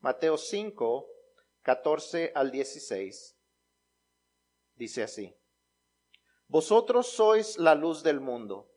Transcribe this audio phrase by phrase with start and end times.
[0.00, 1.06] Mateo 5,
[1.60, 3.36] 14 al 16.
[4.74, 5.36] Dice así.
[6.48, 8.72] Vosotros sois la luz del mundo.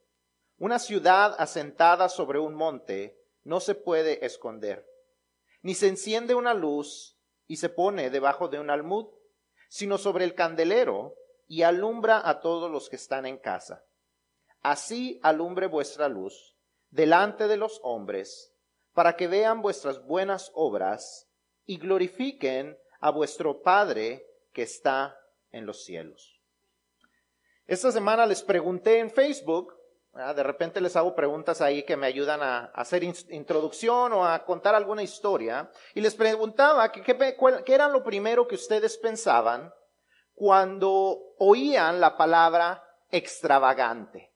[0.58, 4.86] Una ciudad asentada sobre un monte no se puede esconder,
[5.62, 7.18] ni se enciende una luz
[7.48, 9.08] y se pone debajo de un almud,
[9.70, 11.16] sino sobre el candelero
[11.48, 13.86] y alumbra a todos los que están en casa.
[14.62, 16.58] Así alumbre vuestra luz
[16.90, 18.53] delante de los hombres,
[18.94, 21.28] para que vean vuestras buenas obras
[21.66, 25.20] y glorifiquen a vuestro Padre que está
[25.52, 26.40] en los cielos.
[27.66, 29.74] Esta semana les pregunté en Facebook,
[30.14, 34.76] de repente les hago preguntas ahí que me ayudan a, hacer introducción o a contar
[34.76, 39.74] alguna historia, y les preguntaba qué era lo primero que ustedes pensaban
[40.34, 44.32] cuando oían la palabra extravagante.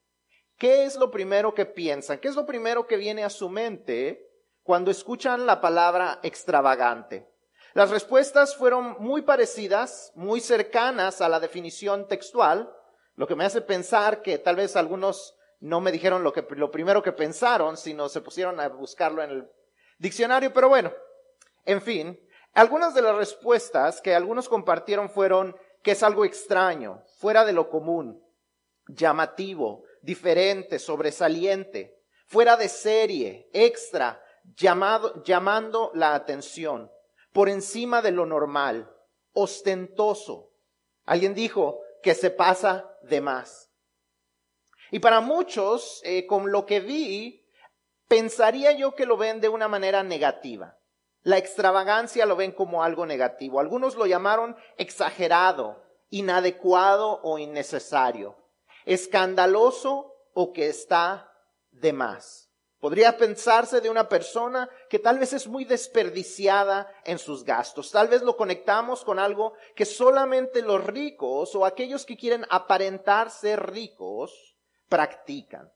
[0.57, 2.19] ¿Qué es lo primero que piensan?
[2.19, 4.26] ¿Qué es lo primero que viene a su mente
[4.67, 7.31] cuando escuchan la palabra extravagante?
[7.73, 12.69] Las respuestas fueron muy parecidas, muy cercanas a la definición textual,
[13.15, 16.69] lo que me hace pensar que tal vez algunos no me dijeron lo, que, lo
[16.69, 19.49] primero que pensaron, sino se pusieron a buscarlo en el
[19.99, 20.51] diccionario.
[20.51, 20.91] Pero bueno,
[21.63, 22.19] en fin,
[22.53, 27.69] algunas de las respuestas que algunos compartieron fueron que es algo extraño, fuera de lo
[27.69, 28.21] común,
[28.89, 34.21] llamativo, diferente, sobresaliente, fuera de serie, extra,
[34.55, 36.91] llamando la atención,
[37.33, 38.91] por encima de lo normal,
[39.33, 40.51] ostentoso.
[41.05, 43.69] Alguien dijo, que se pasa de más.
[44.91, 47.45] Y para muchos, eh, con lo que vi,
[48.07, 50.77] pensaría yo que lo ven de una manera negativa.
[51.21, 53.59] La extravagancia lo ven como algo negativo.
[53.59, 58.37] Algunos lo llamaron exagerado, inadecuado o innecesario,
[58.85, 61.29] escandaloso o que está
[61.71, 62.46] de más.
[62.79, 67.91] Podría pensarse de una persona que tal vez es muy desperdiciada en sus gastos.
[67.91, 73.31] Tal vez lo conectamos con algo que solamente los ricos o aquellos que quieren aparentar
[73.31, 74.55] ser ricos
[74.89, 75.71] practican.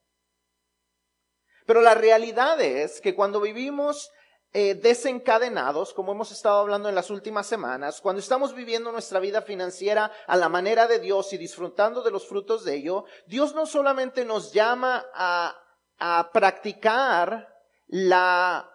[1.65, 4.11] Pero la realidad es que cuando vivimos
[4.53, 9.41] eh, desencadenados, como hemos estado hablando en las últimas semanas, cuando estamos viviendo nuestra vida
[9.41, 13.65] financiera a la manera de Dios y disfrutando de los frutos de ello, Dios no
[13.65, 15.57] solamente nos llama a
[16.03, 18.67] a practicar la,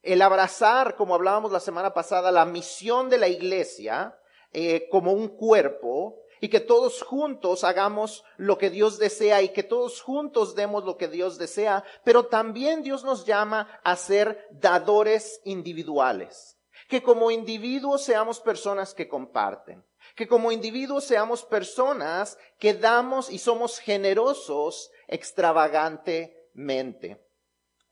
[0.00, 4.16] el abrazar, como hablábamos la semana pasada, la misión de la iglesia
[4.52, 9.64] eh, como un cuerpo y que todos juntos hagamos lo que Dios desea y que
[9.64, 15.40] todos juntos demos lo que Dios desea, pero también Dios nos llama a ser dadores
[15.44, 16.58] individuales,
[16.88, 19.84] que como individuos seamos personas que comparten,
[20.14, 27.20] que como individuos seamos personas que damos y somos generosos extravagante mente.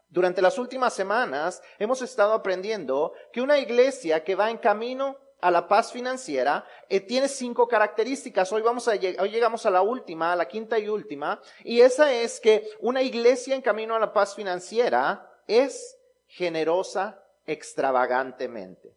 [0.09, 5.51] Durante las últimas semanas hemos estado aprendiendo que una iglesia que va en camino a
[5.51, 8.53] la paz financiera eh, tiene cinco características.
[8.53, 12.13] Hoy vamos a hoy llegamos a la última, a la quinta y última, y esa
[12.13, 15.97] es que una iglesia en camino a la paz financiera es
[16.27, 18.97] generosa extravagantemente.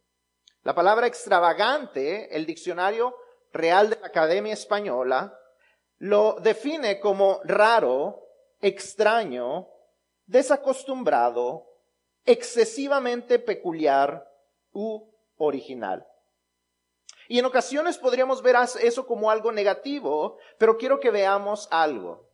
[0.64, 3.16] La palabra extravagante, el diccionario
[3.52, 5.38] real de la Academia Española,
[6.00, 8.23] lo define como raro,
[8.64, 9.68] extraño,
[10.26, 11.68] desacostumbrado,
[12.26, 14.26] excesivamente peculiar
[14.72, 16.08] u original.
[17.28, 22.30] Y en ocasiones podríamos ver eso como algo negativo, pero quiero que veamos algo.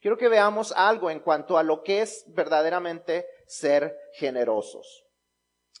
[0.00, 5.04] Quiero que veamos algo en cuanto a lo que es verdaderamente ser generosos.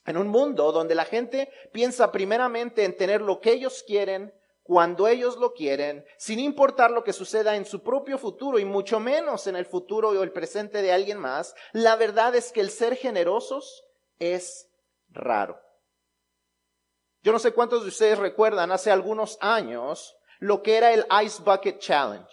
[0.06, 5.06] En un mundo donde la gente piensa primeramente en tener lo que ellos quieren, cuando
[5.08, 9.46] ellos lo quieren, sin importar lo que suceda en su propio futuro y mucho menos
[9.46, 12.96] en el futuro o el presente de alguien más, la verdad es que el ser
[12.96, 13.84] generosos
[14.18, 14.70] es
[15.10, 15.60] raro.
[17.22, 21.42] Yo no sé cuántos de ustedes recuerdan hace algunos años lo que era el Ice
[21.42, 22.32] Bucket Challenge.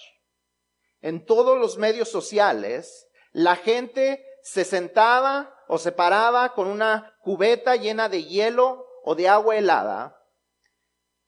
[1.02, 7.76] En todos los medios sociales, la gente se sentaba o se paraba con una cubeta
[7.76, 10.21] llena de hielo o de agua helada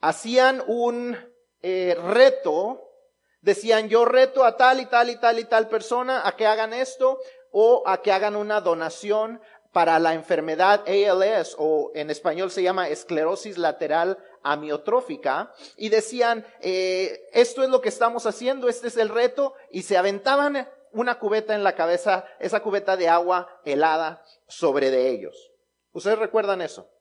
[0.03, 1.17] hacían un
[1.61, 2.91] eh, reto,
[3.39, 6.73] decían yo reto a tal y tal y tal y tal persona a que hagan
[6.73, 7.19] esto
[7.51, 9.39] o a que hagan una donación
[9.71, 17.29] para la enfermedad ALS o en español se llama esclerosis lateral amiotrófica y decían eh,
[17.31, 21.55] esto es lo que estamos haciendo, este es el reto y se aventaban una cubeta
[21.55, 25.53] en la cabeza, esa cubeta de agua helada sobre de ellos.
[25.93, 26.92] ¿Ustedes recuerdan eso?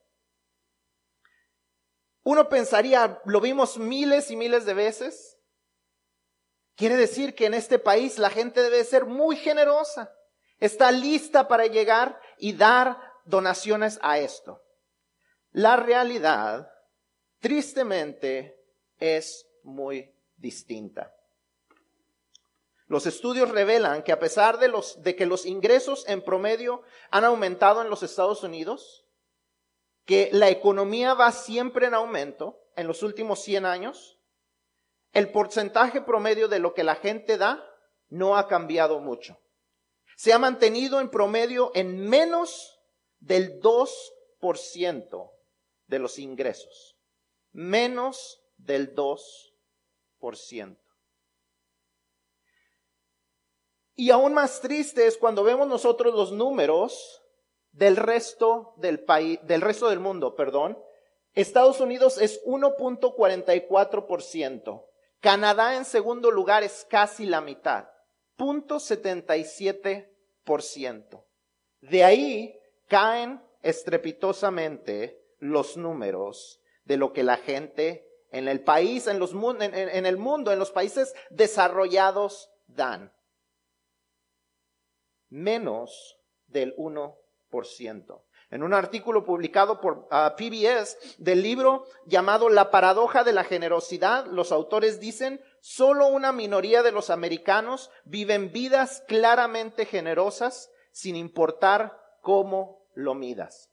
[2.25, 5.39] Uno pensaría, lo vimos miles y miles de veces.
[6.77, 10.13] Quiere decir que en este país la gente debe ser muy generosa.
[10.59, 14.61] Está lista para llegar y dar donaciones a esto.
[15.55, 16.73] la realidad,
[17.41, 18.59] tristemente,
[18.99, 21.15] es muy distinta.
[22.87, 27.25] Los estudios revelan que a pesar de, los, de que los ingresos en promedio han
[27.25, 29.02] aumentado en los Estados Unidos,
[30.05, 34.19] que la economía va siempre en aumento en los últimos 100 años,
[35.13, 37.65] el porcentaje promedio de lo que la gente da
[38.09, 39.39] no ha cambiado mucho.
[40.17, 42.81] Se ha mantenido en promedio en menos
[43.21, 45.31] del 2%
[45.87, 46.97] de los ingresos.
[47.53, 50.79] Menos del 2%.
[53.95, 57.22] Y aún más triste es cuando vemos nosotros los números
[57.73, 60.79] del resto del país, del resto del mundo, perdón.
[61.35, 64.87] Estados Unidos es 1.44%.
[65.21, 67.89] Canadá en segundo lugar es casi la mitad,
[68.39, 71.25] 0.77%.
[71.81, 72.57] De ahí
[72.89, 79.75] caen estrepitosamente los números de lo que la gente en el país, en, los, en,
[79.75, 83.13] en el mundo, en los países desarrollados dan
[85.29, 87.22] menos del 1%.
[88.51, 94.27] En un artículo publicado por ah, PBS del libro llamado La paradoja de la generosidad,
[94.27, 101.99] los autores dicen, solo una minoría de los americanos viven vidas claramente generosas sin importar
[102.21, 103.72] cómo lo midas.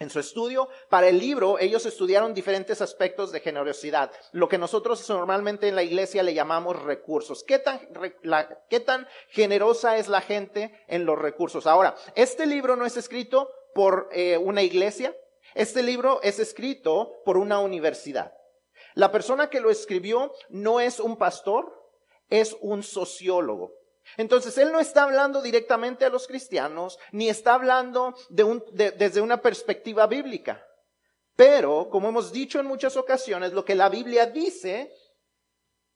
[0.00, 5.06] En su estudio para el libro, ellos estudiaron diferentes aspectos de generosidad, lo que nosotros
[5.10, 7.44] normalmente en la iglesia le llamamos recursos.
[7.44, 11.66] ¿Qué tan, generosa es la gente en los recursos?
[11.66, 15.14] Ahora, este libro no es escrito por eh, una iglesia,
[15.54, 18.32] este libro es escrito por una universidad.
[18.94, 21.78] La persona que lo escribió no es un pastor,
[22.30, 23.79] es un sociólogo.
[24.16, 30.06] Entonces, él no está hablando directamente a los cristianos, ni está hablando desde una perspectiva
[30.06, 30.66] bíblica.
[31.36, 34.92] Pero, como hemos dicho en muchas ocasiones, lo que la Biblia dice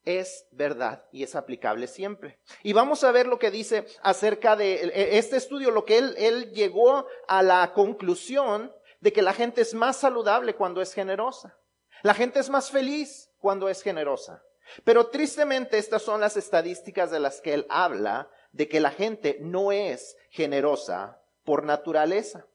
[0.04, 2.38] es verdad y es aplicable siempre.
[2.62, 6.14] Y vamos a ver lo que dice acerca de e, este estudio, lo que él,
[6.18, 11.58] él llegó a la conclusión de que la gente es más saludable cuando es generosa.
[12.02, 14.42] La gente es más feliz cuando es generosa.
[14.84, 19.38] Pero tristemente estas son las estadísticas de las que él habla, de que la gente
[19.40, 22.46] no es generosa por naturaleza.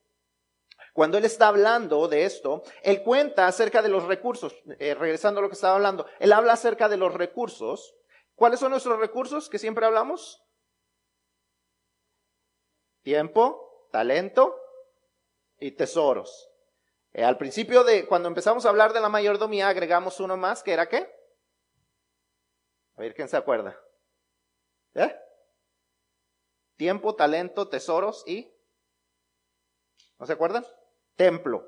[0.94, 5.44] Cuando él está hablando de esto, él cuenta acerca de los recursos, eh, regresando a
[5.44, 7.96] lo que estaba hablando, él habla acerca de los recursos.
[8.36, 10.44] ¿Cuáles son nuestros recursos que siempre hablamos?
[13.02, 14.60] Tiempo, talento
[15.60, 16.50] y tesoros.
[17.14, 20.74] Eh, al principio de, cuando empezamos a hablar de la mayordomía, agregamos uno más, que
[20.74, 21.19] era qué?
[23.00, 23.80] A ver quién se acuerda.
[24.94, 25.16] ¿Eh?
[26.76, 28.52] Tiempo, talento, tesoros y...
[30.20, 30.66] ¿No se acuerdan?
[31.16, 31.66] Templo.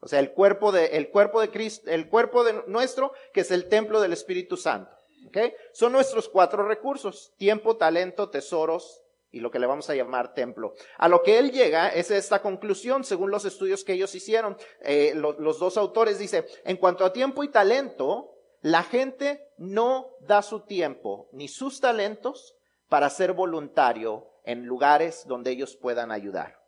[0.00, 3.52] O sea, el cuerpo de, el cuerpo de Cristo, el cuerpo de nuestro, que es
[3.52, 4.90] el templo del Espíritu Santo.
[5.28, 5.54] ¿Okay?
[5.72, 7.32] Son nuestros cuatro recursos.
[7.36, 10.74] Tiempo, talento, tesoros y lo que le vamos a llamar templo.
[10.98, 14.56] A lo que él llega es esta conclusión, según los estudios que ellos hicieron.
[14.80, 18.35] Eh, los dos autores dicen, en cuanto a tiempo y talento,
[18.66, 22.56] la gente no da su tiempo ni sus talentos
[22.88, 26.60] para ser voluntario en lugares donde ellos puedan ayudar.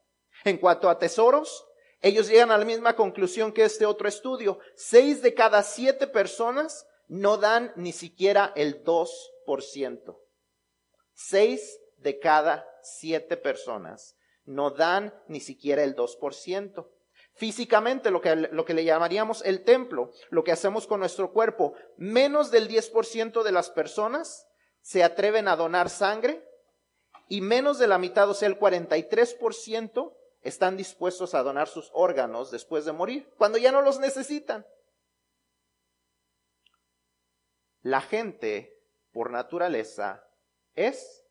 [0.45, 1.67] En cuanto a tesoros,
[2.01, 4.61] ellos llegan a la misma conclusión que este otro estudio.
[4.77, 10.19] Seis de cada siete personas no dan ni siquiera el 2%.
[11.15, 16.89] Seis de cada siete personas no dan ni siquiera el 2%
[17.39, 21.75] físicamente, lo que, lo que le llamaríamos el templo, lo que hacemos con nuestro cuerpo.
[21.97, 24.47] Menos del 10% de las personas
[24.83, 26.45] se atreven a donar sangre
[27.29, 32.51] y menos de la mitad, o sea, el 43%, están dispuestos a donar sus órganos
[32.51, 34.67] después de morir, cuando ya no los necesitan.
[37.83, 38.81] La gente,
[39.13, 40.25] por naturaleza,
[40.75, 41.25] es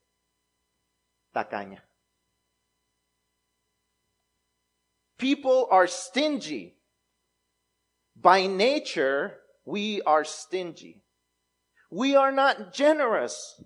[1.31, 1.86] tacaña.
[5.17, 6.75] People are stingy.
[8.19, 11.03] By nature, we are stingy.
[11.91, 13.61] We are not generous.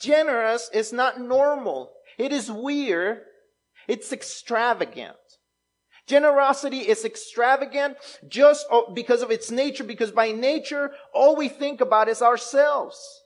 [0.00, 1.92] Generous is not normal.
[2.18, 3.22] It is weird.
[3.88, 5.16] It's extravagant.
[6.06, 7.96] Generosity is extravagant
[8.28, 13.22] just oh, because of its nature, because by nature, all we think about is ourselves.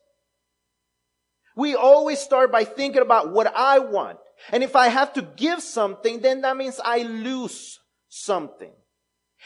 [1.57, 4.19] We always start by thinking about what I want.
[4.51, 8.73] And if I have to give something, then that means I lose something.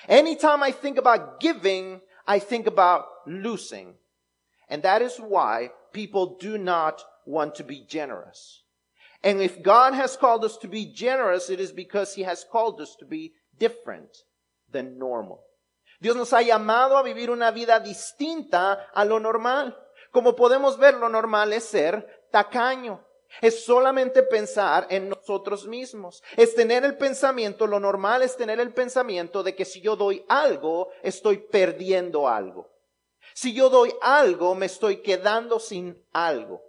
[0.09, 3.95] Anytime I think about giving, I think about losing.
[4.69, 8.63] And that is why people do not want to be generous.
[9.23, 12.81] And if God has called us to be generous, it is because He has called
[12.81, 14.17] us to be different
[14.71, 15.45] than normal.
[16.01, 19.77] Dios nos ha llamado a vivir una vida distinta a lo normal.
[20.11, 23.01] Como podemos ver, lo normal es ser tacaño.
[23.41, 26.23] Es solamente pensar en nosotros mismos.
[26.37, 30.25] Es tener el pensamiento, lo normal es tener el pensamiento de que si yo doy
[30.29, 32.71] algo, estoy perdiendo algo.
[33.35, 36.63] Si yo doy algo, me estoy quedando sin algo.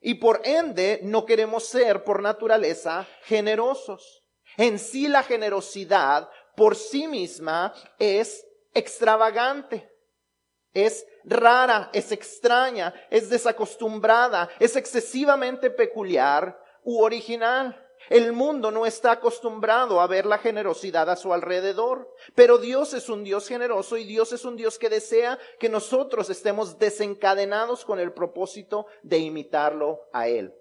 [0.00, 4.22] Y por ende, no queremos ser por naturaleza generosos.
[4.56, 9.90] En sí la generosidad por sí misma es extravagante,
[10.74, 17.80] es rara, es extraña, es desacostumbrada, es excesivamente peculiar u original.
[18.10, 23.08] El mundo no está acostumbrado a ver la generosidad a su alrededor, pero Dios es
[23.08, 27.98] un Dios generoso y Dios es un Dios que desea que nosotros estemos desencadenados con
[27.98, 30.54] el propósito de imitarlo a Él.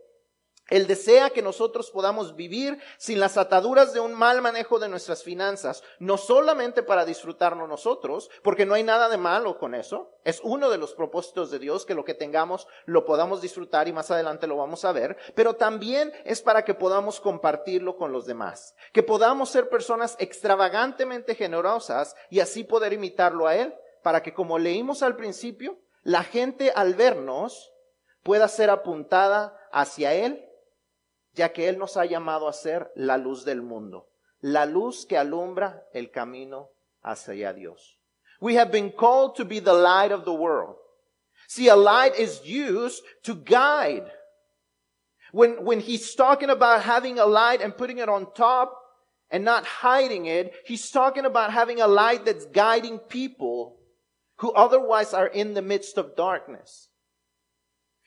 [0.69, 5.21] Él desea que nosotros podamos vivir sin las ataduras de un mal manejo de nuestras
[5.21, 10.17] finanzas, no solamente para disfrutarnos nosotros, porque no hay nada de malo con eso.
[10.23, 13.93] Es uno de los propósitos de Dios que lo que tengamos lo podamos disfrutar y
[13.93, 18.25] más adelante lo vamos a ver, pero también es para que podamos compartirlo con los
[18.25, 24.33] demás, que podamos ser personas extravagantemente generosas y así poder imitarlo a Él, para que
[24.33, 27.73] como leímos al principio, la gente al vernos
[28.23, 30.49] pueda ser apuntada hacia Él
[31.35, 34.07] ya que Él nos ha llamado a ser la luz del mundo,
[34.41, 36.69] la luz que alumbra el camino
[37.01, 37.97] hacia Dios.
[38.39, 40.75] We have been called to be the light of the world.
[41.47, 44.11] See, a light is used to guide.
[45.31, 48.73] When, when he's talking about having a light and putting it on top
[49.31, 53.77] and not hiding it, he's talking about having a light that's guiding people
[54.37, 56.89] who otherwise are in the midst of darkness.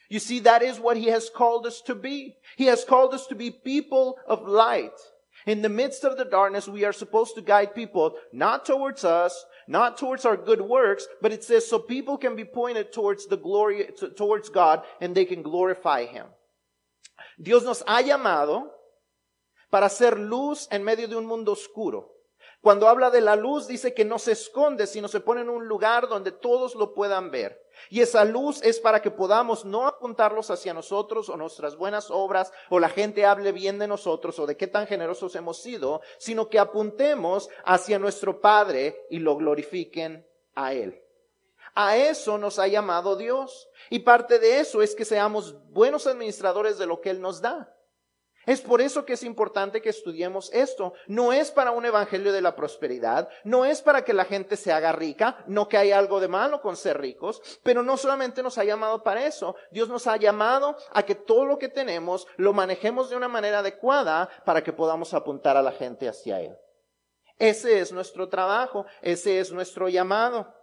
[0.08, 2.36] You see, that is what he has called us to be.
[2.56, 4.92] He has called us to be people of light.
[5.46, 9.44] In the midst of the darkness, we are supposed to guide people not towards us,
[9.68, 13.36] not towards our good works, but it says so people can be pointed towards the
[13.36, 16.26] glory, towards God and they can glorify Him.
[17.40, 18.70] Dios nos ha llamado
[19.70, 22.12] para ser luz en medio de un mundo oscuro.
[22.62, 25.68] Cuando habla de la luz, dice que no se esconde, sino se pone en un
[25.68, 27.60] lugar donde todos lo puedan ver.
[27.90, 32.52] Y esa luz es para que podamos no apuntarlos hacia nosotros o nuestras buenas obras
[32.68, 36.48] o la gente hable bien de nosotros o de qué tan generosos hemos sido, sino
[36.48, 41.02] que apuntemos hacia nuestro Padre y lo glorifiquen a Él.
[41.74, 43.68] A eso nos ha llamado Dios.
[43.90, 47.75] Y parte de eso es que seamos buenos administradores de lo que Él nos da.
[48.46, 50.94] Es por eso que es importante que estudiemos esto.
[51.08, 54.72] No es para un evangelio de la prosperidad, no es para que la gente se
[54.72, 58.56] haga rica, no que hay algo de malo con ser ricos, pero no solamente nos
[58.56, 62.52] ha llamado para eso, Dios nos ha llamado a que todo lo que tenemos lo
[62.52, 66.56] manejemos de una manera adecuada para que podamos apuntar a la gente hacia Él.
[67.38, 70.54] Ese es nuestro trabajo, ese es nuestro llamado.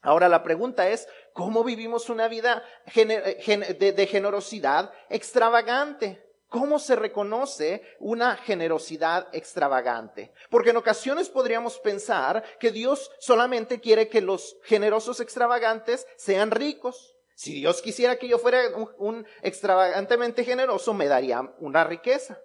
[0.00, 2.62] Ahora la pregunta es, ¿cómo vivimos una vida
[2.94, 6.25] de generosidad extravagante?
[6.48, 10.32] ¿Cómo se reconoce una generosidad extravagante?
[10.48, 17.16] Porque en ocasiones podríamos pensar que Dios solamente quiere que los generosos extravagantes sean ricos.
[17.34, 18.60] Si Dios quisiera que yo fuera
[18.98, 22.38] un, extravagantemente generoso, me daría una riqueza.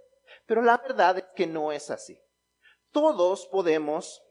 [0.48, 2.20] Pero la verdad es que no es así.
[2.92, 4.24] Todos podemos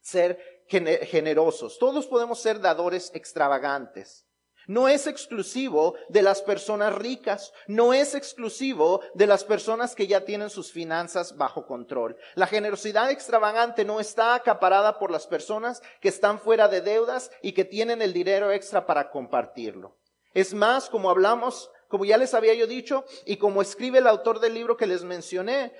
[0.00, 4.27] ser generosos, todos podemos ser dadores extravagantes.
[4.68, 10.26] No es exclusivo de las personas ricas, no es exclusivo de las personas que ya
[10.26, 12.18] tienen sus finanzas bajo control.
[12.34, 17.52] La generosidad extravagante no está acaparada por las personas que están fuera de deudas y
[17.52, 19.96] que tienen el dinero extra para compartirlo.
[20.34, 24.38] Es más, como hablamos, como ya les había yo dicho, y como escribe el autor
[24.38, 25.72] del libro que les mencioné,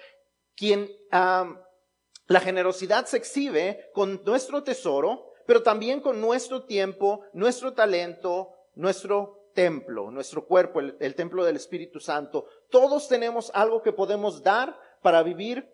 [0.56, 8.54] quien la generosidad se exhibe con nuestro tesoro, pero también con nuestro tiempo, nuestro talento,
[8.78, 12.46] nuestro templo, nuestro cuerpo, el, templo del Espíritu Santo.
[12.70, 15.68] Todos tenemos algo que podemos dar para vivir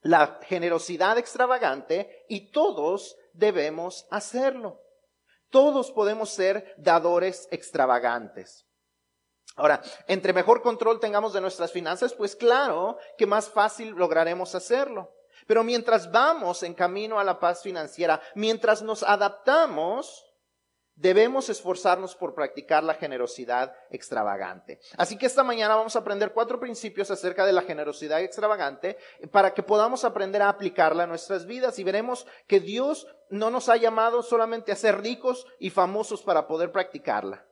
[0.00, 4.80] la generosidad extravagante y todos debemos hacerlo.
[5.50, 8.64] Todos podemos ser dadores extravagantes.
[9.56, 15.12] Ahora, entre mejor control tengamos de nuestras finanzas, pues claro que más fácil lograremos hacerlo.
[15.48, 20.25] Pero mientras vamos en camino a la paz financiera, mientras nos adaptamos,
[20.96, 24.80] Debemos esforzarnos por practicar la generosidad extravagante.
[24.96, 28.96] Así que esta mañana vamos a aprender cuatro principios acerca de la generosidad extravagante
[29.30, 33.68] para que podamos aprender a aplicarla a nuestras vidas y veremos que Dios no nos
[33.68, 37.46] ha llamado solamente a ser ricos y famosos para poder practicarla,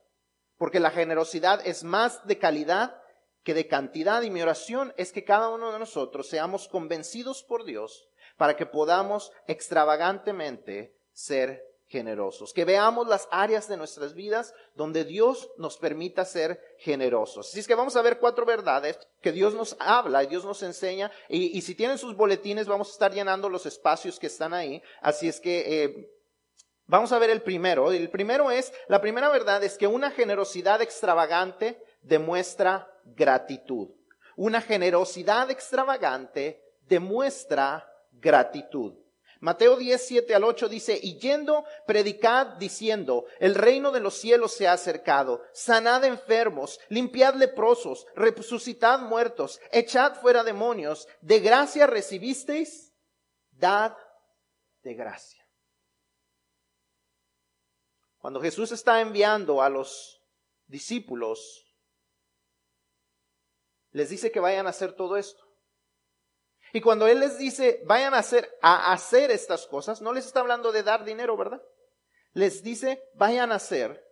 [0.57, 2.99] porque la generosidad es más de calidad
[3.43, 7.67] que de cantidad y mi oración es que cada uno de nosotros seamos convencidos por
[7.67, 8.09] Dios
[8.39, 15.49] para que podamos extravagantemente ser generosos, que veamos las áreas de nuestras vidas donde Dios
[15.59, 17.49] nos permita ser generosos.
[17.49, 20.65] Así es que vamos a ver cuatro verdades que Dios nos habla y Dios nos
[20.65, 21.13] enseña.
[21.29, 24.83] Y, si tienen sus boletines, vamos a estar llenando los espacios que están ahí.
[25.03, 26.11] Así es que eh,
[26.87, 27.93] vamos a ver el primero.
[27.93, 33.91] El primero es, la primera verdad es que una generosidad extravagante demuestra gratitud.
[34.35, 39.04] Una generosidad extravagante demuestra gratitud.
[39.41, 44.53] Mateo 10, 7 al 8 dice, y yendo, predicad diciendo, el reino de los cielos
[44.53, 52.93] se ha acercado, sanad enfermos, limpiad leprosos, resucitad muertos, echad fuera demonios, de gracia recibisteis,
[53.51, 53.97] dad
[54.83, 55.45] de gracia.
[58.19, 60.23] Cuando Jesús está enviando a los
[60.67, 61.65] discípulos,
[63.91, 65.44] les dice que vayan a hacer todo esto.
[66.75, 70.41] Y cuando Él les dice, vayan a hacer, a hacer estas cosas, no les está
[70.41, 71.63] hablando de dar dinero, ¿verdad?
[72.33, 74.05] Les dice, vayan a hacer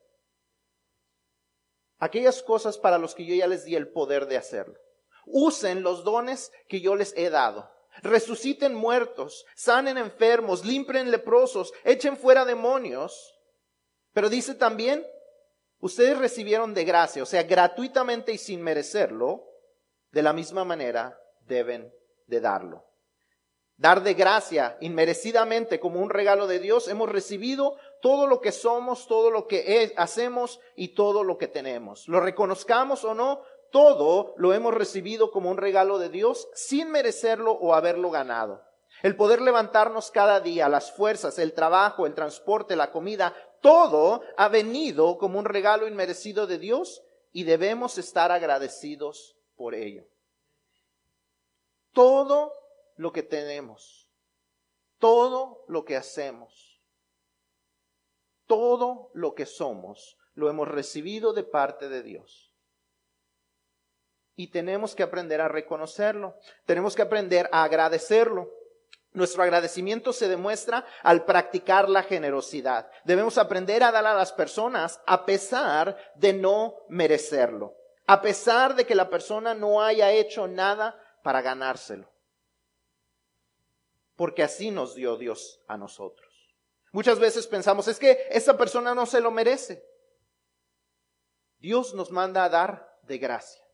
[1.98, 4.78] aquellas cosas para los que yo ya les di el poder de hacerlo.
[5.26, 7.68] Usen los dones que yo les he dado.
[8.00, 13.40] Resuciten muertos, sanen enfermos, limpien leprosos, echen fuera demonios.
[14.12, 15.04] Pero dice también,
[15.80, 19.48] ustedes recibieron de gracia, o sea, gratuitamente y sin merecerlo,
[20.12, 21.92] de la misma manera deben
[22.26, 22.84] de darlo.
[23.76, 29.08] Dar de gracia inmerecidamente como un regalo de Dios, hemos recibido todo lo que somos,
[29.08, 32.06] todo lo que hacemos y todo lo que tenemos.
[32.06, 37.52] Lo reconozcamos o no, todo lo hemos recibido como un regalo de Dios sin merecerlo
[37.52, 38.62] o haberlo ganado.
[39.02, 44.48] El poder levantarnos cada día, las fuerzas, el trabajo, el transporte, la comida, todo ha
[44.48, 47.02] venido como un regalo inmerecido de Dios
[47.32, 50.04] y debemos estar agradecidos por ello.
[51.92, 52.52] Todo
[52.96, 54.08] lo que tenemos,
[54.98, 56.80] todo lo que hacemos,
[58.46, 62.54] todo lo que somos, lo hemos recibido de parte de Dios.
[64.34, 68.50] Y tenemos que aprender a reconocerlo, tenemos que aprender a agradecerlo.
[69.12, 72.90] Nuestro agradecimiento se demuestra al practicar la generosidad.
[73.04, 77.74] Debemos aprender a dar a las personas a pesar de no merecerlo,
[78.06, 82.10] a pesar de que la persona no haya hecho nada para ganárselo.
[84.16, 86.32] Porque así nos dio Dios a nosotros.
[86.92, 89.82] Muchas veces pensamos, es que esa persona no se lo merece.
[91.58, 93.64] Dios nos manda a dar de gracia.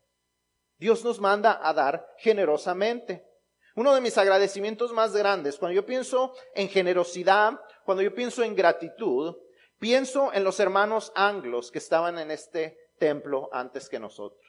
[0.77, 3.27] Dios nos manda a dar generosamente.
[3.75, 8.55] Uno de mis agradecimientos más grandes, cuando yo pienso en generosidad, cuando yo pienso en
[8.55, 9.35] gratitud,
[9.77, 14.48] pienso en los hermanos anglos que estaban en este templo antes que nosotros.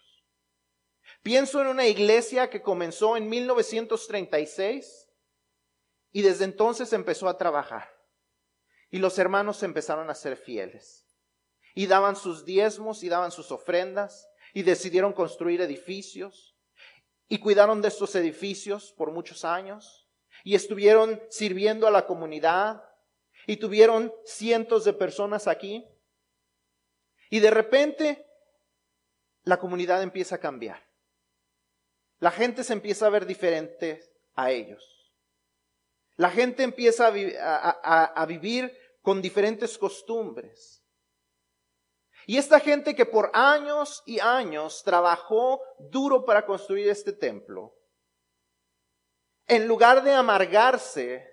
[1.22, 5.09] Pienso en una iglesia que comenzó en 1936
[6.12, 7.94] y desde entonces empezó a trabajar.
[8.90, 11.06] Y los hermanos empezaron a ser fieles.
[11.74, 16.56] Y daban sus diezmos y daban sus ofrendas y decidieron construir edificios.
[17.28, 20.09] Y cuidaron de estos edificios por muchos años.
[20.42, 22.83] Y estuvieron sirviendo a la comunidad.
[23.46, 25.87] Y tuvieron cientos de personas aquí.
[27.28, 28.26] Y de repente
[29.44, 30.89] la comunidad empieza a cambiar
[32.20, 34.00] la gente se empieza a ver diferente
[34.35, 34.85] a ellos.
[36.16, 40.85] La gente empieza a, vivir con diferentes costumbres.
[42.26, 47.74] Y esta gente que por años y años trabajó duro para construir este templo,
[49.46, 51.26] en lugar de amargarse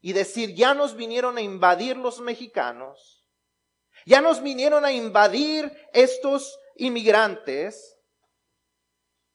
[0.00, 3.24] y decir, ya nos vinieron a invadir los mexicanos,
[4.04, 7.96] ya nos vinieron a invadir estos inmigrantes,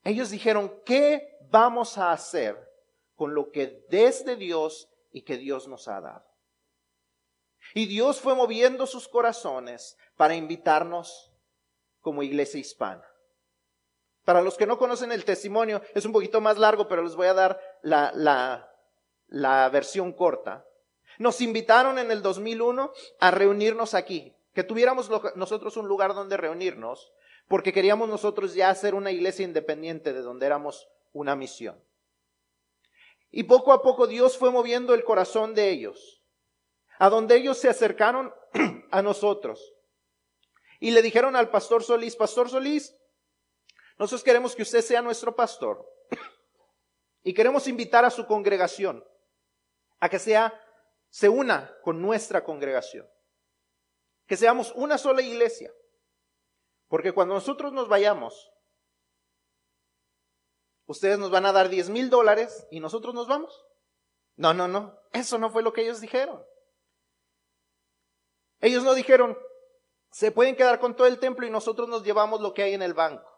[0.04, 2.56] ellos dijeron, ¿qué vamos a hacer
[3.14, 6.24] con lo que desde Dios y que Dios nos ha dado?
[7.74, 11.32] Y Dios fue moviendo sus corazones para invitarnos
[12.00, 13.04] como iglesia hispana.
[14.24, 17.26] Para los que no conocen el testimonio, es un poquito más largo, pero les voy
[17.28, 18.12] a dar la,
[19.26, 20.66] la, versión corta.
[21.18, 27.12] Nos invitaron en el 2001 a reunirnos aquí, que tuviéramos nosotros un lugar donde reunirnos
[27.48, 31.82] porque queríamos nosotros ya hacer una iglesia independiente de donde éramos una misión.
[33.30, 36.22] Y poco a poco Dios fue moviendo el corazón de ellos,
[36.98, 38.32] a donde ellos se acercaron
[38.90, 39.74] a nosotros.
[40.80, 42.94] Y le dijeron al pastor Solís, Pastor Solís,
[43.98, 45.84] nosotros queremos que usted sea nuestro pastor.
[47.24, 49.04] Y queremos invitar a su congregación
[50.00, 50.54] a que sea,
[51.10, 53.06] se una con nuestra congregación.
[54.26, 55.72] Que seamos una sola iglesia.
[56.88, 58.50] Porque cuando nosotros nos vayamos,
[60.86, 63.64] ustedes nos van a dar 10 mil dólares y nosotros nos vamos.
[64.36, 64.98] No, no, no.
[65.12, 66.42] Eso no fue lo que ellos dijeron.
[68.60, 69.38] Ellos no dijeron,
[70.10, 72.82] se pueden quedar con todo el templo y nosotros nos llevamos lo que hay en
[72.82, 73.28] el banco.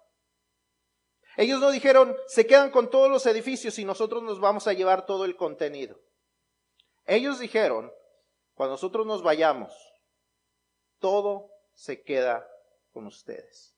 [1.37, 5.07] Ellos no dijeron, se quedan con todos los edificios y nosotros nos vamos a llevar
[5.07, 6.01] todo el contenido.
[7.07, 7.93] Ellos dijeron,
[8.55, 9.73] cuando nosotros nos vayamos,
[10.99, 12.47] todo se queda
[12.93, 13.75] con ustedes.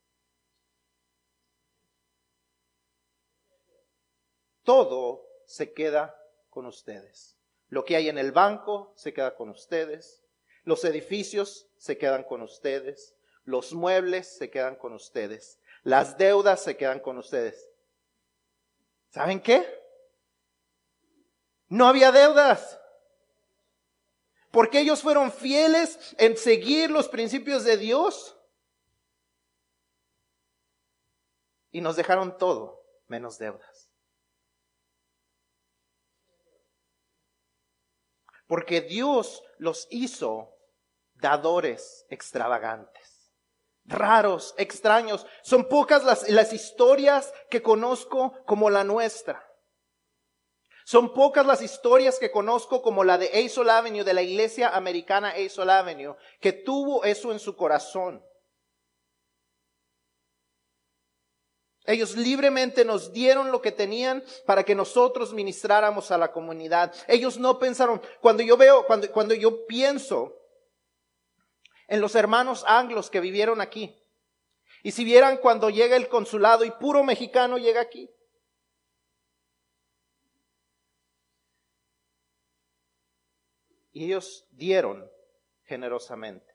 [4.63, 6.17] Todo se queda
[6.51, 7.37] con ustedes.
[7.69, 10.23] Lo que hay en el banco se queda con ustedes.
[10.65, 13.15] Los edificios se quedan con ustedes.
[13.45, 15.59] Los muebles se quedan con ustedes.
[15.83, 17.69] Las deudas se quedan con ustedes.
[19.11, 19.67] ¿Saben qué?
[21.69, 22.79] No había deudas.
[24.51, 28.37] Porque ellos fueron fieles en seguir los principios de Dios.
[31.73, 33.91] Y nos dejaron todo menos deudas.
[38.47, 40.55] Porque Dios los hizo
[41.15, 43.33] dadores extravagantes,
[43.85, 45.27] raros, extraños.
[45.43, 49.49] Son pocas las, las historias que conozco como la nuestra.
[50.85, 55.31] Son pocas las historias que conozco como la de Aisol Avenue, de la iglesia americana
[55.31, 58.23] Aisol Avenue, que tuvo eso en su corazón.
[61.85, 66.95] Ellos libremente nos dieron lo que tenían para que nosotros ministráramos a la comunidad.
[67.09, 70.39] Ellos no pensaron, cuando yo veo, cuando, cuando yo pienso
[71.89, 73.99] en los hermanos anglos que vivieron aquí,
[74.85, 78.09] y si vieran cuando llega el consulado y puro mexicano llega aquí,
[83.93, 85.11] y ellos dieron
[85.65, 86.53] generosamente.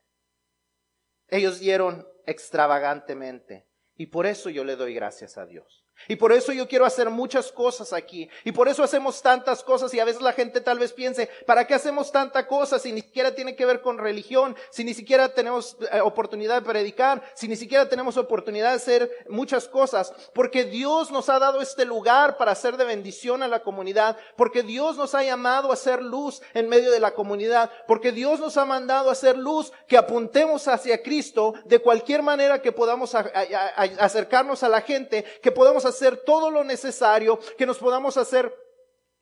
[1.28, 3.67] Ellos dieron extravagantemente.
[3.98, 5.87] Y por eso yo le doy gracias a Dios.
[6.08, 8.30] Y por eso yo quiero hacer muchas cosas aquí.
[8.44, 9.94] Y por eso hacemos tantas cosas.
[9.94, 13.02] Y a veces la gente tal vez piense, ¿para qué hacemos tanta cosa si ni
[13.02, 14.56] siquiera tiene que ver con religión?
[14.70, 17.22] Si ni siquiera tenemos eh, oportunidad de predicar.
[17.34, 20.14] Si ni siquiera tenemos oportunidad de hacer muchas cosas.
[20.34, 24.18] Porque Dios nos ha dado este lugar para hacer de bendición a la comunidad.
[24.36, 27.72] Porque Dios nos ha llamado a hacer luz en medio de la comunidad.
[27.88, 32.62] Porque Dios nos ha mandado a hacer luz que apuntemos hacia Cristo de cualquier manera
[32.62, 35.26] que podamos acercarnos a la gente.
[35.42, 38.54] Que podamos hacer todo lo necesario, que nos podamos hacer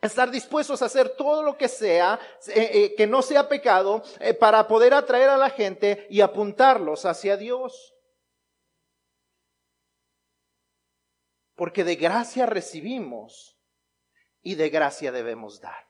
[0.01, 4.33] estar dispuestos a hacer todo lo que sea, eh, eh, que no sea pecado, eh,
[4.33, 7.93] para poder atraer a la gente y apuntarlos hacia Dios.
[11.55, 13.57] Porque de gracia recibimos
[14.41, 15.89] y de gracia debemos dar.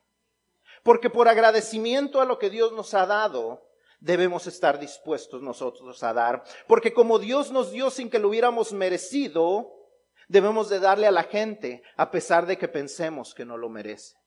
[0.83, 3.67] Porque por agradecimiento a lo que Dios nos ha dado,
[3.99, 6.43] debemos estar dispuestos nosotros a dar.
[6.67, 9.73] Porque como Dios nos dio sin que lo hubiéramos merecido,
[10.27, 14.17] Debemos de darle a la gente a pesar de que pensemos que no lo merece.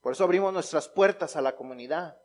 [0.00, 2.18] Por eso abrimos nuestras puertas a la comunidad.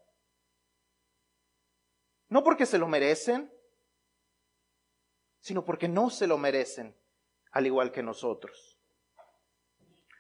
[2.30, 3.52] No porque se lo merecen,
[5.40, 6.98] sino porque no se lo merecen,
[7.52, 8.80] al igual que nosotros.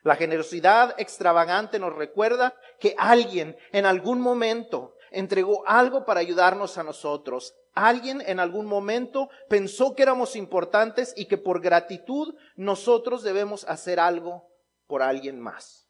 [0.03, 6.83] La generosidad extravagante nos recuerda que alguien en algún momento entregó algo para ayudarnos a
[6.83, 13.65] nosotros, Alguien en algún momento pensó que éramos importantes y que por gratitud nosotros debemos
[13.65, 14.49] hacer algo
[14.87, 15.85] por alguien más.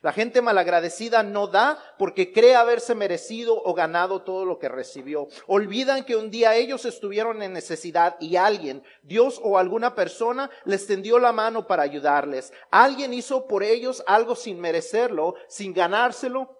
[0.00, 5.26] La gente malagradecida no da porque cree haberse merecido o ganado todo lo que recibió.
[5.46, 10.86] Olvidan que un día ellos estuvieron en necesidad y alguien, Dios o alguna persona, les
[10.86, 12.52] tendió la mano para ayudarles.
[12.70, 16.55] Alguien hizo por ellos algo sin merecerlo, sin ganárselo,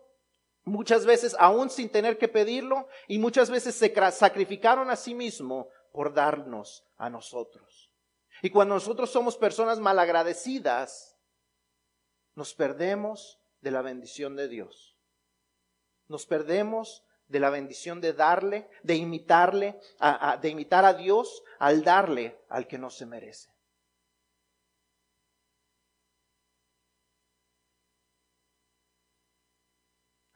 [0.67, 5.71] muchas veces aún sin tener que pedirlo, y muchas veces se sacrificaron a sí mismo
[5.93, 7.91] por darnos a nosotros.
[8.43, 11.17] Y cuando nosotros somos personas malagradecidas,
[12.35, 14.99] nos perdemos de la bendición de Dios.
[16.09, 19.81] Nos perdemos de la bendición de darle, de imitarle,
[20.41, 23.56] de imitar a Dios al darle al que no se merece.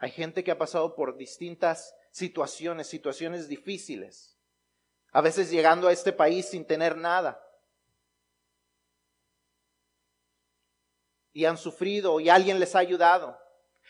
[0.00, 4.34] Hay gente que ha pasado por distintas situaciones, situaciones difíciles.
[5.12, 7.46] A veces llegando a este país sin tener nada.
[11.34, 13.38] Y han sufrido y alguien les ha ayudado.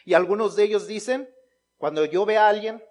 [0.05, 1.33] Y algunos de ellos dicen,
[1.77, 2.85] cuando yo vea a alguien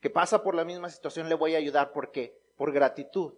[0.00, 3.32] que pasa por la misma situación, le voy a ayudar porque por gratitud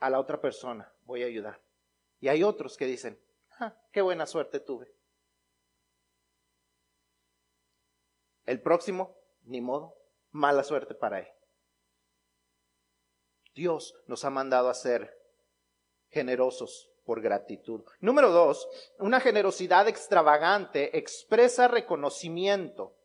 [0.00, 1.62] a la otra persona voy a ayudar.
[2.18, 3.16] Y hay otros que dicen,
[3.60, 4.97] ah, qué buena suerte tuve.
[8.48, 9.94] El próximo, ni modo,
[10.30, 11.28] mala suerte para él.
[13.54, 15.14] Dios nos ha mandado a ser
[16.08, 17.84] generosos por gratitud.
[18.00, 18.66] Número dos,
[19.00, 22.96] una generosidad extravagante expresa reconocimiento.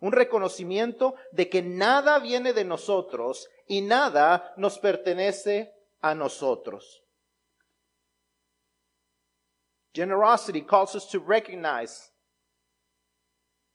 [0.00, 7.04] Un reconocimiento de que nada viene de nosotros y nada nos pertenece a nosotros.
[9.94, 12.10] Generosity calls us to recognize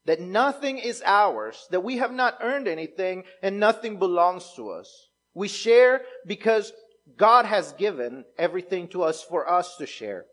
[0.05, 5.09] that nothing is ours, that we have not earned anything and nothing belongs to us.
[5.33, 6.73] We share because
[7.17, 10.25] God has given everything to us for us to share.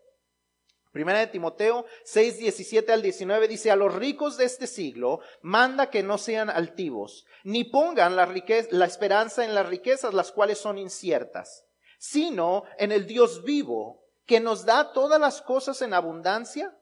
[0.91, 5.89] Primera de Timoteo 6, 17 al 19 dice, a los ricos de este siglo manda
[5.89, 8.27] que no sean altivos, ni pongan la,
[8.71, 11.65] la esperanza en las riquezas, las cuales son inciertas,
[11.97, 16.77] sino en el Dios vivo, que nos da todas las cosas en abundancia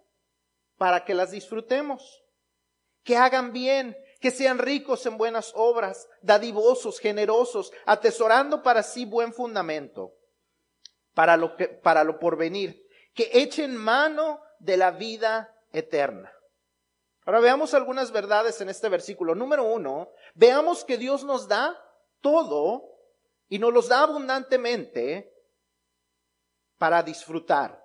[0.78, 2.23] para que las disfrutemos,
[3.09, 9.33] que hagan bien, que sean ricos en buenas obras, dadivosos, generosos, atesorando para sí buen
[9.33, 10.13] fundamento,
[11.15, 16.31] para lo, que, para lo porvenir, que echen mano de la vida eterna.
[17.25, 19.33] Ahora veamos algunas verdades en este versículo.
[19.33, 21.83] Número uno, veamos que Dios nos da
[22.21, 22.83] todo
[23.47, 25.33] y nos los da abundantemente
[26.77, 27.83] para disfrutar.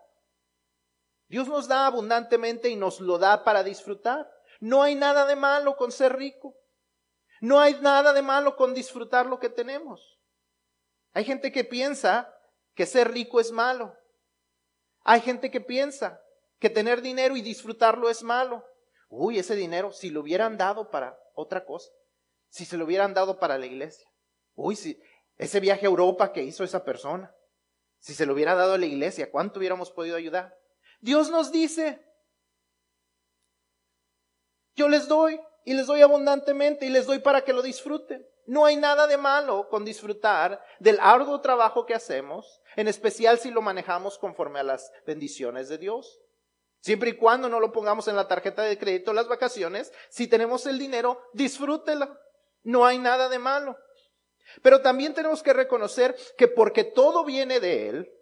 [1.28, 4.30] Dios nos da abundantemente y nos lo da para disfrutar.
[4.64, 6.57] No hay nada de malo con ser rico.
[7.42, 10.18] No hay nada de malo con disfrutar lo que tenemos.
[11.12, 12.35] Hay gente que piensa
[12.74, 13.94] que ser rico es malo.
[15.03, 16.18] Hay gente que piensa
[16.59, 18.64] que tener dinero y disfrutarlo es malo.
[19.11, 21.90] Uy, ese dinero, si lo hubieran dado para otra cosa,
[22.48, 24.09] si se lo hubieran dado para la iglesia.
[24.55, 24.98] Uy, si
[25.37, 27.35] ese viaje a Europa que hizo esa persona,
[27.98, 30.57] si se lo hubiera dado a la iglesia, ¿cuánto hubiéramos podido ayudar?
[31.00, 32.03] Dios nos dice,
[34.74, 38.26] yo les doy y les doy abundantemente y les doy para que lo disfruten.
[38.46, 43.50] No hay nada de malo con disfrutar del arduo trabajo que hacemos, en especial si
[43.50, 46.20] lo manejamos conforme a las bendiciones de Dios.
[46.80, 50.66] Siempre y cuando no lo pongamos en la tarjeta de crédito las vacaciones, si tenemos
[50.66, 52.20] el dinero, disfrútela.
[52.62, 53.78] No hay nada de malo.
[54.60, 58.12] Pero también tenemos que reconocer que porque todo viene de Él,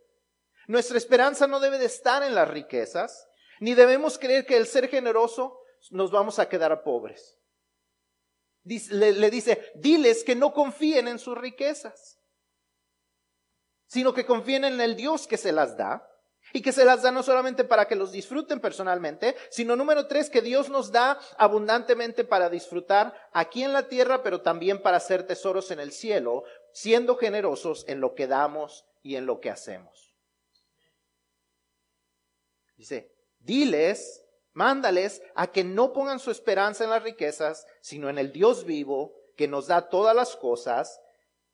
[0.69, 4.89] nuestra esperanza no debe de estar en las riquezas, ni debemos creer que el ser
[4.89, 5.59] generoso
[5.91, 7.39] nos vamos a quedar pobres.
[8.65, 12.21] Le, dice, diles que no confíen en sus riquezas,
[13.87, 16.09] sino que confíen en el Dios que se las da
[16.53, 20.31] y que se las da no solamente para que los disfruten personalmente, sino número tres,
[20.31, 25.27] que Dios nos da abundantemente para disfrutar aquí en la tierra, pero también para hacer
[25.27, 30.15] tesoros en el cielo, siendo generosos en lo que damos y en lo que hacemos.
[32.77, 34.22] Dice, diles
[34.53, 39.15] Mándales a que no pongan su esperanza en las riquezas, sino en el Dios vivo,
[39.37, 41.01] que nos da todas las cosas.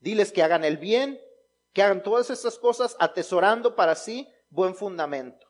[0.01, 1.21] Diles que hagan el bien,
[1.73, 5.47] que hagan todas estas cosas atesorando para sí buen fundamento.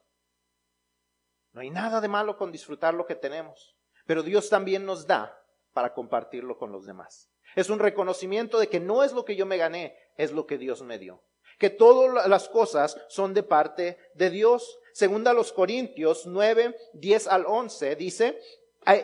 [1.52, 5.42] No hay nada de malo con disfrutar lo que tenemos, pero Dios también nos da
[5.72, 7.30] para compartirlo con los demás.
[7.56, 10.58] Es un reconocimiento de que no es lo que yo me gané, es lo que
[10.58, 11.22] Dios me dio.
[11.58, 14.78] Que todas las cosas son de parte de Dios.
[14.92, 18.40] Segunda a los Corintios 9, 10 al 11 dice,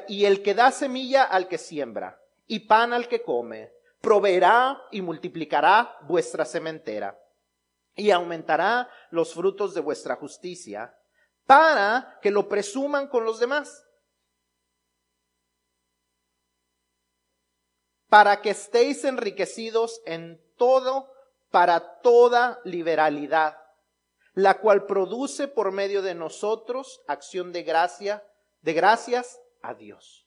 [0.09, 5.03] y el que da semilla al que siembra y pan al que come, proveerá y
[5.03, 7.19] multiplicará vuestra sementera
[7.97, 10.97] y aumentará los frutos de vuestra justicia
[11.47, 13.87] para que lo presuman con los demás.
[18.09, 21.13] Para que estéis enriquecidos en todo,
[21.55, 23.57] para toda liberalidad
[24.35, 28.25] la cual produce por medio de nosotros acción de gracia,
[28.61, 30.27] de gracias a Dios.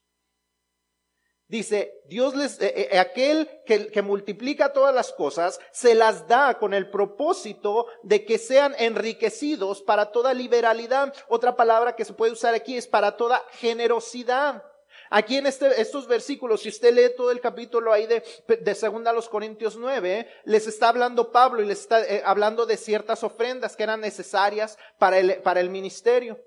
[1.50, 6.58] Dice, Dios les, eh, eh, aquel que, que multiplica todas las cosas, se las da
[6.60, 11.13] con el propósito de que sean enriquecidos para toda liberalidad.
[11.28, 14.63] Otra palabra que se puede usar aquí es para toda generosidad.
[15.10, 19.12] Aquí en este, estos versículos, si usted lee todo el capítulo ahí de, de segunda
[19.12, 23.24] a los Corintios 9, les está hablando Pablo y les está eh, hablando de ciertas
[23.24, 26.39] ofrendas que eran necesarias para el, para el ministerio.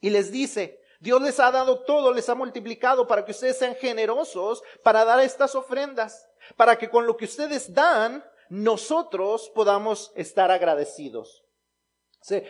[0.00, 3.74] Y les dice, Dios les ha dado todo, les ha multiplicado para que ustedes sean
[3.74, 10.50] generosos para dar estas ofrendas, para que con lo que ustedes dan, nosotros podamos estar
[10.50, 11.44] agradecidos.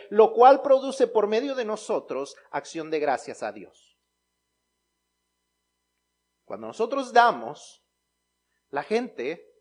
[0.09, 3.88] Lo cual produce por medio de nosotros acción de gracias a Dios.
[6.49, 7.85] Cuando nosotros damos,
[8.71, 9.53] la gente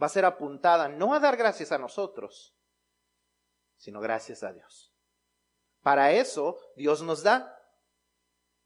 [0.00, 2.54] va a ser apuntada no a dar gracias a nosotros,
[3.76, 4.94] sino gracias a Dios.
[5.82, 7.60] Para eso Dios nos da.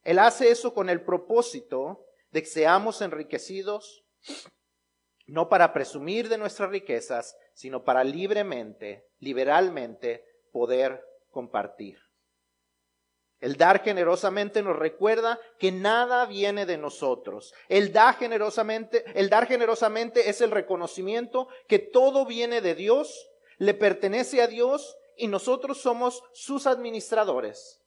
[0.03, 4.05] Él hace eso con el propósito de que seamos enriquecidos,
[5.27, 11.99] no para presumir de nuestras riquezas, sino para libremente, liberalmente poder compartir.
[13.43, 17.53] El dar generosamente nos recuerda que nada viene de nosotros.
[17.69, 23.29] El dar generosamente, el dar generosamente es el reconocimiento que todo viene de Dios,
[23.59, 27.83] le pertenece a Dios y nosotros somos sus administradores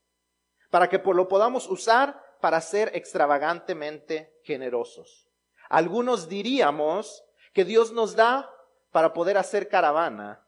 [0.68, 5.26] para que lo podamos usar para ser extravagantemente generosos.
[5.70, 8.54] Algunos diríamos que Dios nos da
[8.90, 10.46] para poder hacer caravana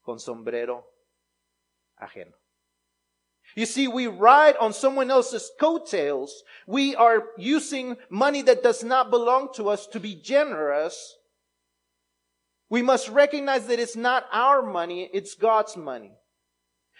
[0.00, 0.90] con sombrero
[1.96, 2.39] ajeno.
[3.56, 6.42] You see, we ride on someone else's coattails.
[6.66, 11.16] We are using money that does not belong to us to be generous.
[12.68, 16.12] We must recognize that it's not our money, it's God's money.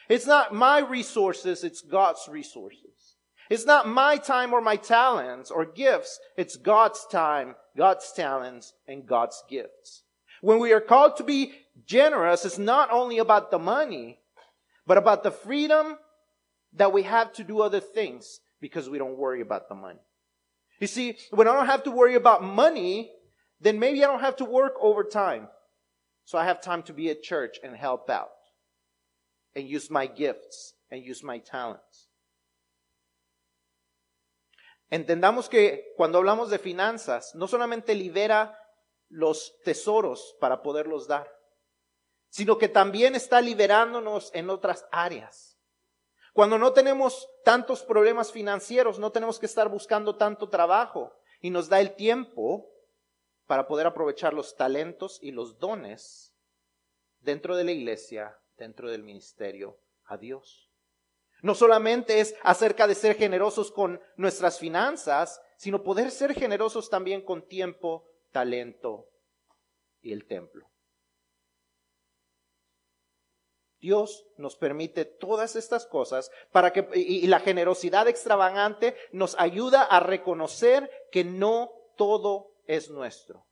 [0.08, 3.16] It's not my resources, it's God's resources.
[3.48, 9.06] It's not my time or my talents or gifts, it's God's time, God's talents, and
[9.06, 10.02] God's gifts.
[10.40, 11.52] When we are called to be
[11.86, 14.18] generous, it's not only about the money,
[14.86, 15.98] but about the freedom
[16.74, 20.00] that we have to do other things because we don't worry about the money.
[20.80, 23.10] You see, when I don't have to worry about money,
[23.60, 25.48] then maybe I don't have to work overtime.
[26.24, 28.30] So I have time to be at church and help out
[29.54, 32.08] and use my gifts and use my talents.
[34.90, 38.56] Entendamos que cuando hablamos de finanzas, no solamente libera
[39.08, 41.28] los tesoros para poderlos dar,
[42.28, 45.49] sino que también está liberándonos en otras áreas.
[46.32, 51.68] Cuando no tenemos tantos problemas financieros, no tenemos que estar buscando tanto trabajo y nos
[51.68, 52.70] da el tiempo
[53.46, 56.36] para poder aprovechar los talentos y los dones
[57.18, 60.70] dentro de la iglesia, dentro del ministerio a Dios.
[61.42, 67.22] No solamente es acerca de ser generosos con nuestras finanzas, sino poder ser generosos también
[67.22, 69.08] con tiempo, talento
[70.00, 70.69] y el templo.
[73.80, 80.00] Dios nos permite todas estas cosas para que, y, la generosidad extravagante nos ayuda a
[80.00, 83.46] reconocer que no todo es nuestro,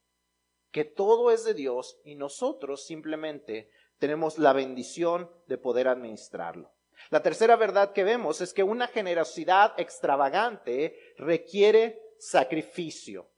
[0.71, 6.73] que todo es de Dios y nosotros simplemente tenemos la bendición de poder administrarlo.
[7.11, 13.31] La tercera verdad que vemos es que una generosidad extravagante requiere sacrificio.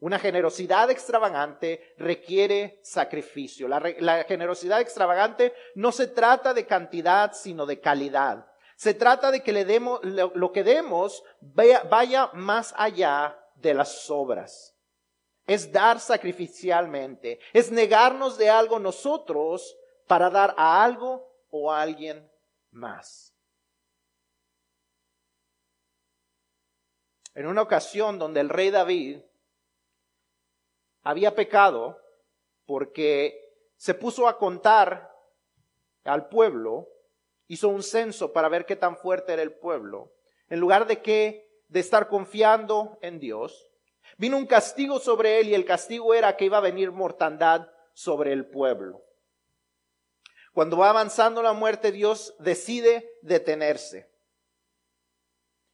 [0.00, 3.66] Una generosidad extravagante requiere sacrificio.
[3.66, 8.46] La, generosidad extravagante no se trata de cantidad, sino de calidad.
[8.76, 14.08] Se trata de que le demos, lo, que demos vaya, vaya más allá de las
[14.08, 14.76] obras.
[15.46, 17.40] Es dar sacrificialmente.
[17.52, 22.30] Es negarnos de algo nosotros para dar a algo o a alguien
[22.70, 23.34] más.
[27.34, 29.20] En una ocasión donde el rey David
[31.08, 31.98] había pecado
[32.66, 33.40] porque
[33.78, 35.10] se puso a contar
[36.04, 36.86] al pueblo,
[37.46, 40.12] hizo un censo para ver qué tan fuerte era el pueblo,
[40.50, 43.70] en lugar de que de estar confiando en Dios,
[44.18, 48.34] vino un castigo sobre él y el castigo era que iba a venir mortandad sobre
[48.34, 49.02] el pueblo.
[50.52, 54.07] Cuando va avanzando la muerte, Dios decide detenerse.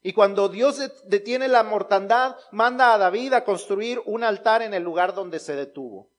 [0.06, 4.82] Y cuando Dios detiene la mortandad, manda a David a construir un altar en el
[4.82, 6.10] lugar donde se detuvo.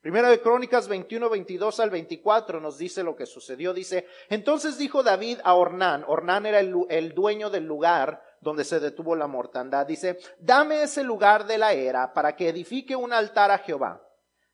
[0.00, 3.74] Primero de Crónicas 21, 22 al 24 nos dice lo que sucedió.
[3.74, 9.16] Dice, entonces dijo David a Ornán, Ornán era el, dueño del lugar donde se detuvo
[9.16, 9.86] la mortandad.
[9.86, 14.00] Dice, dame ese lugar de la era para que edifique un altar a Jehová.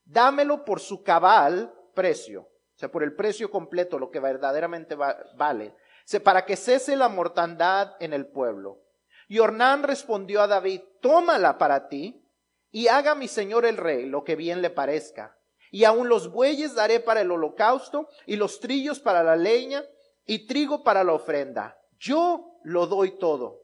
[0.06, 5.74] Dámelo por su cabal precio, o sea, por el precio completo, lo que verdaderamente vale
[6.24, 8.82] para que cese la mortandad en el pueblo.
[9.28, 12.22] Y Ornán respondió a David, tómala para ti
[12.70, 15.38] y haga mi señor el rey lo que bien le parezca.
[15.70, 19.84] Y aun los bueyes daré para el holocausto y los trillos para la leña
[20.26, 21.78] y trigo para la ofrenda.
[21.98, 23.62] Yo lo doy todo.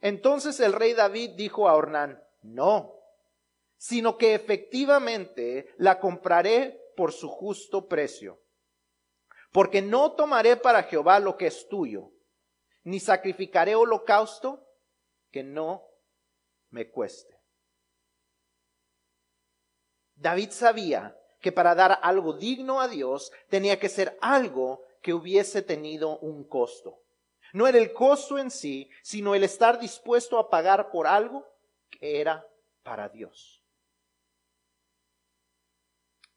[0.00, 2.94] Entonces el rey David dijo a Ornán, no,
[3.76, 8.43] sino que efectivamente la compraré por su justo precio
[9.54, 12.10] porque no tomaré para Jehová lo que es tuyo,
[12.82, 14.68] ni sacrificaré holocausto
[15.30, 15.86] que no
[16.70, 17.40] me cueste.
[20.16, 25.62] David sabía que para dar algo digno a Dios tenía que ser algo que hubiese
[25.62, 27.04] tenido un costo.
[27.52, 31.46] No era el costo en sí, sino el estar dispuesto a pagar por algo
[31.90, 32.44] que era
[32.82, 33.62] para Dios.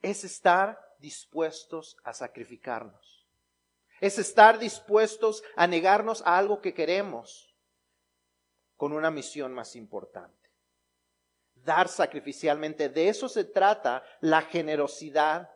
[0.03, 3.16] Es estar dispuestos a sacrificarnos.
[3.99, 7.55] Es estar dispuestos a negarnos a algo que queremos
[8.75, 10.35] con una misión más importante.
[11.55, 12.89] Dar sacrificialmente.
[12.89, 15.49] De eso se trata la generosidad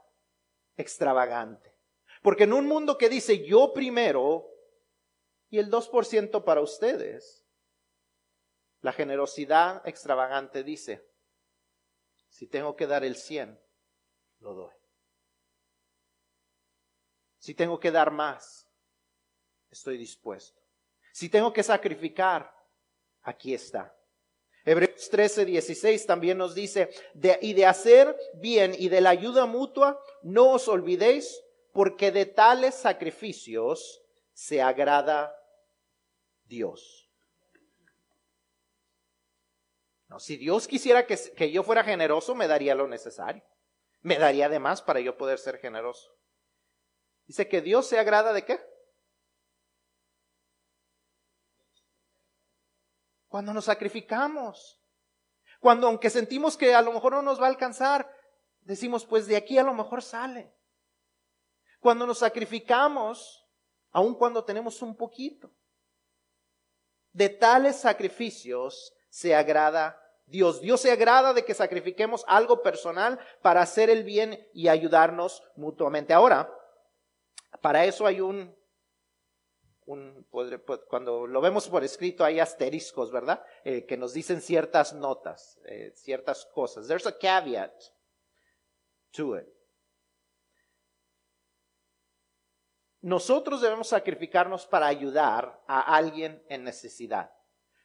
[0.76, 1.78] extravagante.
[2.22, 4.48] Porque en un mundo que dice yo primero
[5.50, 7.46] y el 2% para ustedes,
[8.82, 11.08] la generosidad extravagante dice,
[12.30, 13.60] si tengo que dar el 100,
[14.39, 14.81] lo doy.
[17.42, 18.68] Si tengo que dar más,
[19.72, 20.62] estoy dispuesto.
[21.12, 22.56] Si tengo que sacrificar,
[23.24, 23.98] aquí está.
[24.64, 26.92] Hebreos 13, 16 también nos dice,
[27.42, 31.42] y de hacer bien y de la ayuda mutua, no os olvidéis,
[31.74, 35.36] porque de tales sacrificios se agrada
[36.44, 37.10] Dios.
[40.10, 43.44] No, si Dios quisiera que, que yo fuera generoso, me daría lo necesario.
[44.02, 46.21] Me daría de más para yo poder ser generoso.
[47.32, 48.60] Dice que Dios se agrada de qué?
[53.30, 54.84] Cuando nos sacrificamos.
[55.62, 58.14] Cuando aunque sentimos que a lo mejor no nos va a alcanzar,
[58.64, 60.54] decimos, pues de aquí a lo mejor sale.
[61.80, 63.48] Cuando nos sacrificamos,
[63.92, 65.56] aun cuando tenemos un poquito.
[67.14, 70.60] De tales sacrificios se agrada Dios.
[70.60, 76.14] Dios se agrada de que sacrifiquemos algo personal para hacer el bien y ayudarnos mutuamente.
[76.14, 76.54] Ahora,
[77.60, 78.56] para eso hay un,
[80.88, 83.43] cuando lo vemos por escrito hay asteriscos, ¿verdad?
[83.64, 86.88] Eh, que nos dicen ciertas notas, eh, ciertas cosas.
[86.88, 87.74] There's a caveat
[89.12, 89.47] to it.
[93.02, 97.32] Nosotros debemos sacrificarnos para ayudar a alguien en necesidad.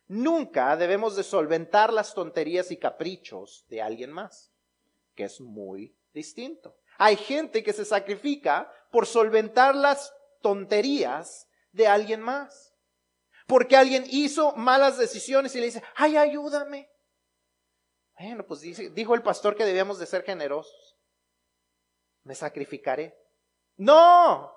[0.08, 4.52] Nunca debemos de solventar las tonterías y caprichos de alguien más,
[5.14, 6.76] que es muy distinto.
[6.98, 12.72] Hay gente que se sacrifica por solventar las tonterías de alguien más.
[13.46, 16.90] Porque alguien hizo malas decisiones y le dice, ay, ayúdame.
[18.18, 20.96] Bueno, pues dijo el pastor que debíamos de ser generosos.
[22.22, 23.14] Me sacrificaré.
[23.76, 24.50] No,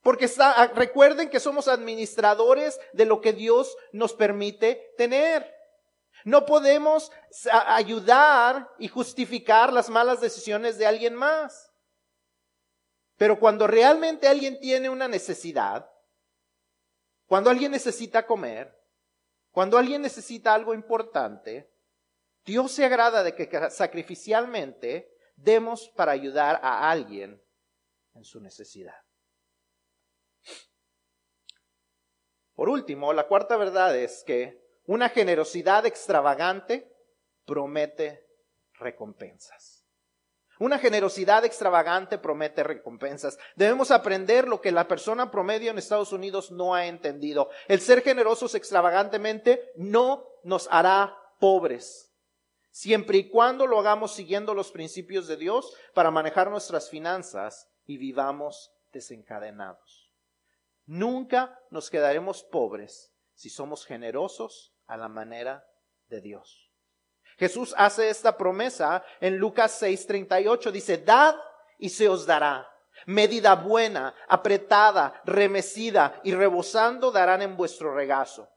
[0.00, 5.52] porque está, recuerden que somos administradores de lo que Dios nos permite tener.
[6.24, 7.10] No podemos
[7.66, 11.67] ayudar y justificar las malas decisiones de alguien más.
[13.18, 15.90] Pero cuando realmente alguien tiene una necesidad,
[17.26, 18.74] cuando alguien necesita comer,
[19.50, 21.70] cuando alguien necesita algo importante,
[22.44, 27.42] Dios se agrada de que sacrificialmente demos para ayudar a alguien
[28.14, 28.96] en su necesidad.
[32.54, 36.96] Por último, la cuarta verdad es que una generosidad extravagante
[37.44, 38.26] promete
[38.74, 39.77] recompensas.
[40.58, 43.38] Una generosidad extravagante promete recompensas.
[43.54, 47.48] Debemos aprender lo que la persona promedio en Estados Unidos no ha entendido.
[47.68, 52.12] El ser generosos extravagantemente no nos hará pobres,
[52.70, 57.96] siempre y cuando lo hagamos siguiendo los principios de Dios para manejar nuestras finanzas y
[57.96, 60.12] vivamos desencadenados.
[60.86, 65.64] Nunca nos quedaremos pobres si somos generosos a la manera
[66.08, 66.67] de Dios.
[67.38, 70.72] Jesús hace esta promesa en Lucas 6:38.
[70.72, 71.36] Dice, dad
[71.78, 72.68] y se os dará.
[73.06, 78.50] Medida buena, apretada, remecida y rebosando darán en vuestro regazo.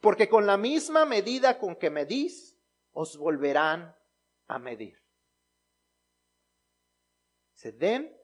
[0.00, 2.56] Porque con la misma medida con que medís,
[2.92, 3.94] os volverán
[4.46, 4.98] a medir.
[7.52, 8.16] Se den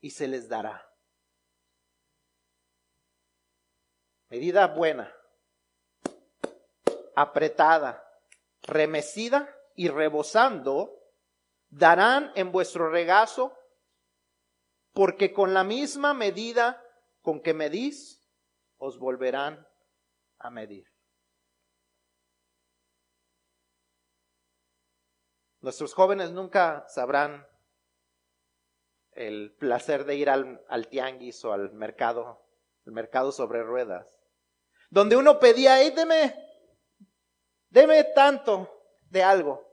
[0.00, 0.88] y se les dará.
[4.28, 5.12] Medida buena,
[7.14, 8.11] apretada,
[8.62, 10.98] remecida y rebosando,
[11.68, 13.56] darán en vuestro regazo,
[14.92, 16.82] porque con la misma medida
[17.22, 18.28] con que medís,
[18.76, 19.66] os volverán
[20.38, 20.92] a medir.
[25.60, 27.46] Nuestros jóvenes nunca sabrán
[29.12, 32.44] el placer de ir al, tianguis o al mercado,
[32.84, 34.06] el mercado sobre ruedas,
[34.90, 35.94] donde uno pedía, hey,
[37.72, 38.70] deme tanto
[39.10, 39.66] de algo.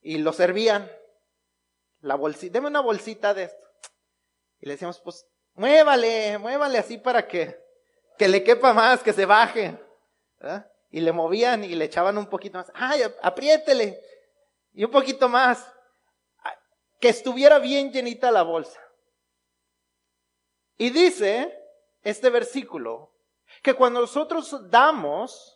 [0.00, 0.90] Y lo servían,
[2.00, 3.66] la bolsita, deme una bolsita de esto.
[4.60, 7.58] Y le decíamos, pues, muévale, muévale así para que,
[8.18, 9.78] que le quepa más, que se baje.
[10.90, 12.70] Y le movían y le echaban un poquito más.
[12.74, 14.00] Ay, apriétele.
[14.74, 15.66] Y un poquito más.
[17.00, 18.80] Que estuviera bien llenita la bolsa.
[20.76, 21.58] Y dice
[22.02, 23.14] este versículo
[23.62, 25.53] que cuando nosotros damos,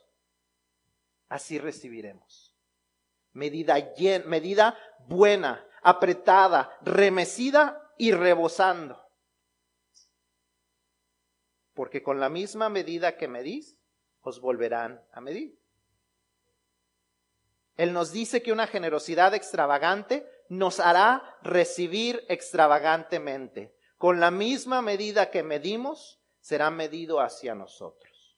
[1.28, 2.54] así recibiremos.
[3.32, 3.76] Medida,
[4.26, 9.00] medida buena, apretada, remecida y rebosando.
[11.74, 13.76] Porque con la misma medida que medís,
[14.20, 15.58] os volverán a medir.
[17.76, 23.74] Él nos dice que una generosidad extravagante nos hará recibir extravagantemente.
[23.96, 28.36] Con la misma medida que medimos, será medido hacia nosotros.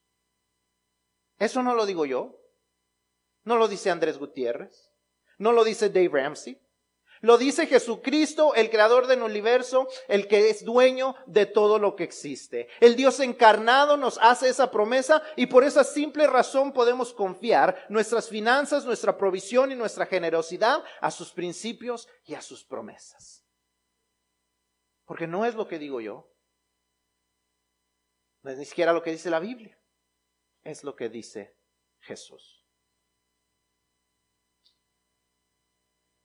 [1.38, 2.39] Eso no lo digo yo.
[3.50, 4.92] No lo dice Andrés Gutiérrez.
[5.38, 6.56] No lo dice Dave Ramsey.
[7.20, 12.04] Lo dice Jesucristo, el creador del universo, el que es dueño de todo lo que
[12.04, 12.68] existe.
[12.78, 18.28] El Dios encarnado nos hace esa promesa y por esa simple razón podemos confiar nuestras
[18.28, 23.44] finanzas, nuestra provisión y nuestra generosidad a sus principios y a sus promesas.
[25.06, 26.32] Porque no es lo que digo yo.
[28.42, 29.76] No es ni siquiera lo que dice la Biblia.
[30.62, 31.56] Es lo que dice
[31.98, 32.59] Jesús.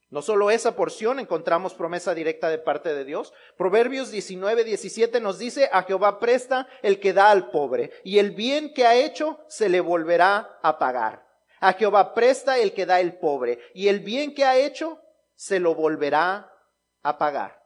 [0.10, 3.34] No solo esa porción encontramos promesa directa de parte de Dios.
[3.58, 8.32] Proverbios 19, 17 nos dice, a Jehová presta el que da al pobre, y el
[8.32, 11.26] bien que ha hecho se le volverá a pagar.
[11.60, 15.02] A Jehová presta el que da el pobre, y el bien que ha hecho
[15.34, 16.54] se lo volverá
[17.02, 17.64] a pagar.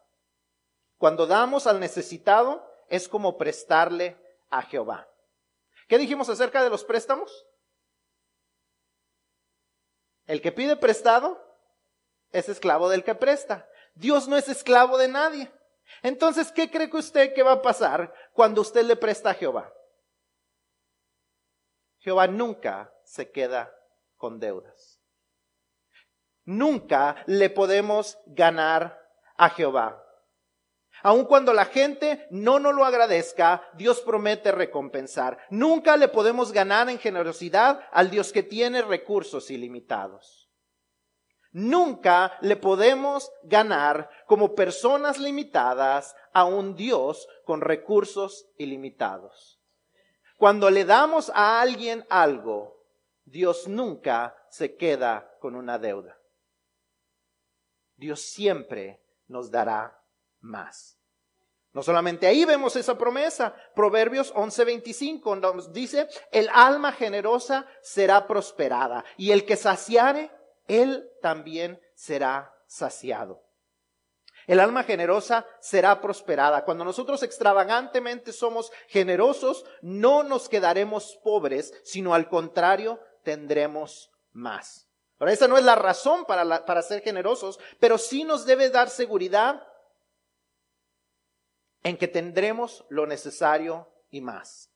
[0.97, 4.17] Cuando damos al necesitado es como prestarle
[4.49, 5.07] a Jehová.
[5.87, 7.45] ¿Qué dijimos acerca de los préstamos?
[10.25, 11.48] El que pide prestado
[12.31, 13.67] es esclavo del que presta.
[13.95, 15.51] Dios no es esclavo de nadie.
[16.01, 19.73] Entonces, ¿qué cree que usted que va a pasar cuando usted le presta a Jehová?
[21.99, 23.73] Jehová nunca se queda
[24.15, 24.99] con deudas.
[26.45, 28.99] Nunca le podemos ganar
[29.37, 30.03] a Jehová.
[31.01, 35.37] Aun cuando la gente no nos lo agradezca, Dios promete recompensar.
[35.49, 40.48] Nunca le podemos ganar en generosidad al Dios que tiene recursos ilimitados.
[41.59, 49.59] Nunca le podemos ganar como personas limitadas a un Dios con recursos ilimitados.
[50.37, 52.85] Cuando le damos a alguien algo,
[53.25, 56.17] Dios nunca se queda con una deuda.
[57.97, 60.01] Dios siempre nos dará
[60.39, 60.97] más.
[61.73, 63.53] No solamente ahí vemos esa promesa.
[63.75, 70.38] Proverbios 11:25 nos dice, el alma generosa será prosperada y el que saciare
[70.69, 73.43] él también será saciado.
[74.47, 76.63] El alma generosa será prosperada.
[76.63, 84.87] Cuando nosotros extravagantemente somos generosos, no nos quedaremos pobres, sino al contrario, tendremos más.
[85.19, 88.89] Ahora, esa no es la razón para, para ser generosos, pero sí nos debe dar
[88.89, 89.61] seguridad
[91.83, 94.71] en que tendremos lo necesario y más.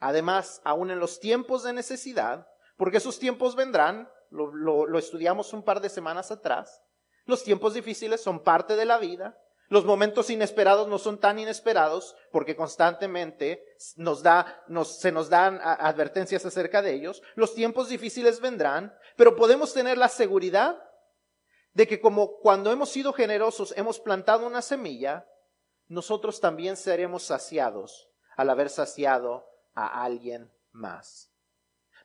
[0.00, 5.80] Además, aún en los tiempos de necesidad, porque esos tiempos vendrán, lo, estudiamos un par
[5.80, 6.82] de semanas atrás.
[7.24, 9.38] Los tiempos difíciles son parte de la vida.
[9.68, 13.64] Los momentos inesperados no son tan inesperados porque constantemente
[13.96, 17.22] nos da, se nos dan advertencias acerca de ellos.
[17.34, 20.78] Los tiempos difíciles vendrán, pero podemos tener la seguridad
[21.72, 25.26] de que como cuando hemos sido generosos hemos plantado una semilla,
[25.88, 31.33] nosotros también seremos saciados al haber saciado a alguien más.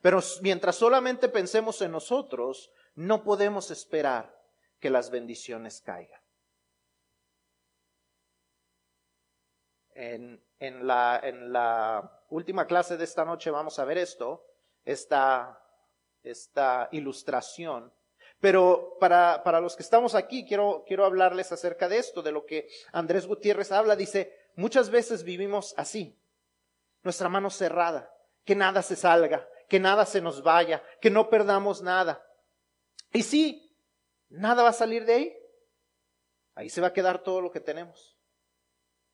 [0.01, 4.39] Pero mientras solamente pensemos en nosotros, no podemos esperar
[4.79, 6.21] que las bendiciones caigan.
[9.93, 10.41] En,
[10.87, 14.45] la, en la, última clase de esta noche vamos a ver esto,
[14.85, 15.61] esta,
[16.23, 17.91] esta ilustración.
[18.39, 22.45] Pero para, para los que estamos aquí, quiero, quiero hablarles acerca de esto, de lo
[22.45, 23.97] que Andrés Gutiérrez habla.
[23.97, 26.17] Dice, muchas veces vivimos así,
[27.03, 28.13] nuestra mano cerrada,
[28.45, 32.25] que nada se salga, que nada se nos vaya, que no perdamos nada.
[33.13, 33.77] Y sí,
[34.29, 35.37] nada va a salir de ahí.
[36.55, 38.17] Ahí se va a quedar todo lo que tenemos.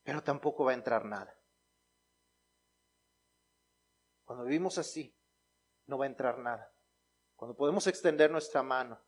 [0.04, 1.38] Pero tampoco va a entrar nada.
[4.24, 5.16] Cuando vivimos así,
[5.86, 6.74] no va a entrar nada.
[7.36, 9.00] Cuando podemos extender nuestra mano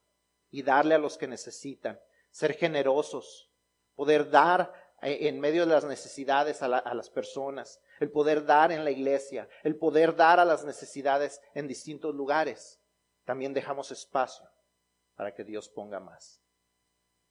[0.52, 3.52] y darle a los que necesitan, ser generosos,
[3.96, 8.84] poder dar eh, en medio de las necesidades a, las personas, el poder dar en
[8.84, 12.80] la iglesia, el poder dar a las necesidades en distintos lugares.
[13.26, 14.50] También dejamos espacio
[15.16, 16.42] para que Dios ponga más,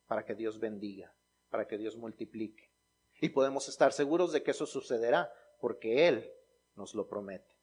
[0.06, 1.14] para que Dios bendiga,
[1.50, 2.70] para que Dios multiplique.
[3.20, 6.32] Y podemos estar seguros de que eso sucederá porque Él
[6.74, 7.56] nos lo promete.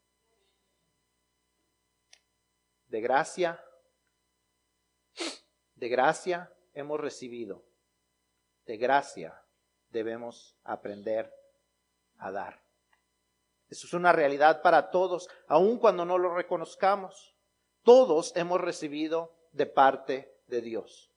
[2.88, 3.64] De gracia,
[5.76, 7.64] de gracia hemos recibido,
[8.66, 9.44] de gracia
[9.90, 11.32] debemos aprender
[12.18, 12.63] a dar.
[13.74, 17.36] Eso es una realidad para todos, aun cuando no lo reconozcamos.
[17.82, 21.12] Todos hemos recibido de parte de Dios.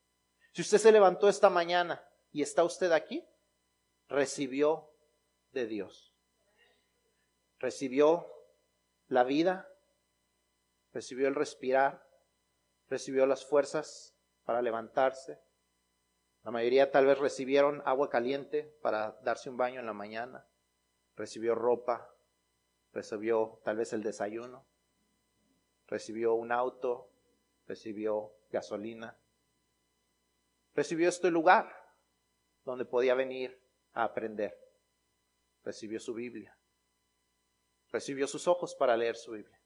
[0.53, 2.03] Si usted se levantó esta mañana
[2.33, 3.23] y está usted aquí,
[4.09, 4.89] recibió
[5.53, 6.15] de Dios.
[7.59, 8.27] Recibió
[9.09, 9.69] la vida,
[10.95, 12.09] recibió el respirar,
[12.89, 15.39] recibió las fuerzas para levantarse.
[16.43, 20.49] La mayoría tal vez recibieron agua caliente para darse un baño en la mañana.
[21.17, 22.16] Recibió ropa,
[22.97, 24.67] recibió tal vez el desayuno,
[25.87, 27.11] recibió un auto,
[27.67, 29.19] recibió gasolina,
[30.75, 31.71] recibió este lugar
[32.65, 34.59] donde podía venir a aprender,
[35.63, 36.57] recibió su Biblia,
[37.91, 39.61] recibió sus ojos para leer su Biblia.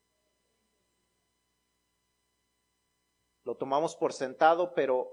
[3.44, 5.12] Lo tomamos por sentado, pero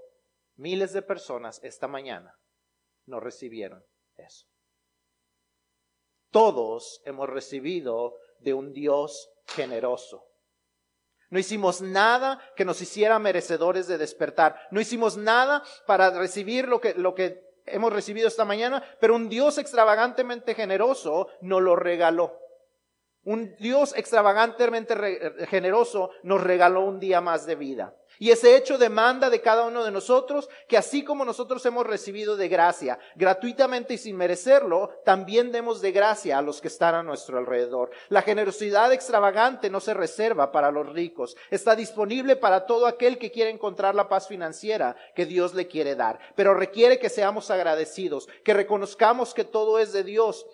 [0.56, 2.36] miles de personas esta mañana
[3.06, 3.84] no recibieron
[4.16, 4.48] eso.
[6.30, 10.24] Todos hemos recibido de un Dios generoso.
[11.30, 14.58] No hicimos nada que nos hiciera merecedores de despertar.
[14.70, 19.28] No hicimos nada para recibir lo que, lo que hemos recibido esta mañana, pero un
[19.28, 22.38] Dios extravagantemente generoso nos lo regaló.
[23.24, 24.94] Un Dios extravagantemente
[25.48, 27.94] generoso nos regaló un día más de vida.
[28.18, 32.36] Y ese hecho demanda de cada uno de nosotros que así como nosotros hemos recibido
[32.36, 37.02] de gracia, gratuitamente y sin merecerlo, también demos de gracia a los que están a
[37.02, 37.90] nuestro alrededor.
[38.08, 43.30] La generosidad extravagante no se reserva para los ricos, está disponible para todo aquel que
[43.30, 48.28] quiere encontrar la paz financiera que Dios le quiere dar, pero requiere que seamos agradecidos,
[48.44, 50.46] que reconozcamos que todo es de Dios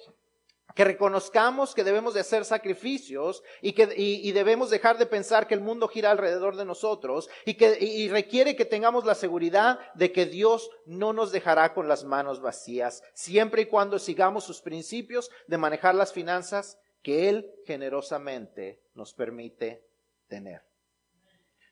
[0.75, 5.55] que reconozcamos que debemos de hacer sacrificios y que y, debemos dejar de pensar que
[5.55, 10.13] el mundo gira alrededor de nosotros y que y requiere que tengamos la seguridad de
[10.13, 15.31] que Dios no nos dejará con las manos vacías siempre y cuando sigamos sus principios
[15.47, 19.87] de manejar las finanzas que él generosamente nos permite
[20.27, 20.63] tener.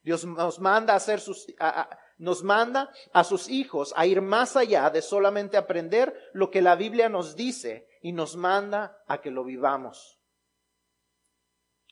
[0.04, 1.46] Dios nos manda a hacer sus
[2.22, 6.76] nos manda a sus hijos a ir más allá de solamente aprender lo que la
[6.76, 10.20] Biblia nos dice y nos manda a que lo vivamos.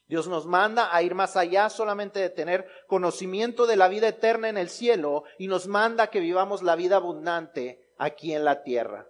[0.06, 4.48] Dios nos manda a ir más allá solamente de tener conocimiento de la vida eterna
[4.48, 9.08] en el cielo y nos manda que vivamos la vida abundante aquí en la tierra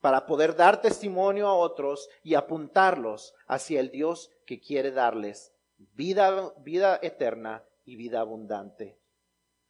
[0.00, 6.54] para poder dar testimonio a otros y apuntarlos hacia el Dios que quiere darles vida,
[6.58, 8.97] vida eterna y vida abundante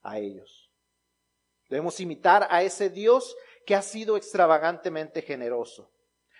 [0.08, 0.70] a ellos.
[1.68, 3.36] Debemos imitar a ese Dios
[3.66, 5.92] que ha sido extravagantemente generoso.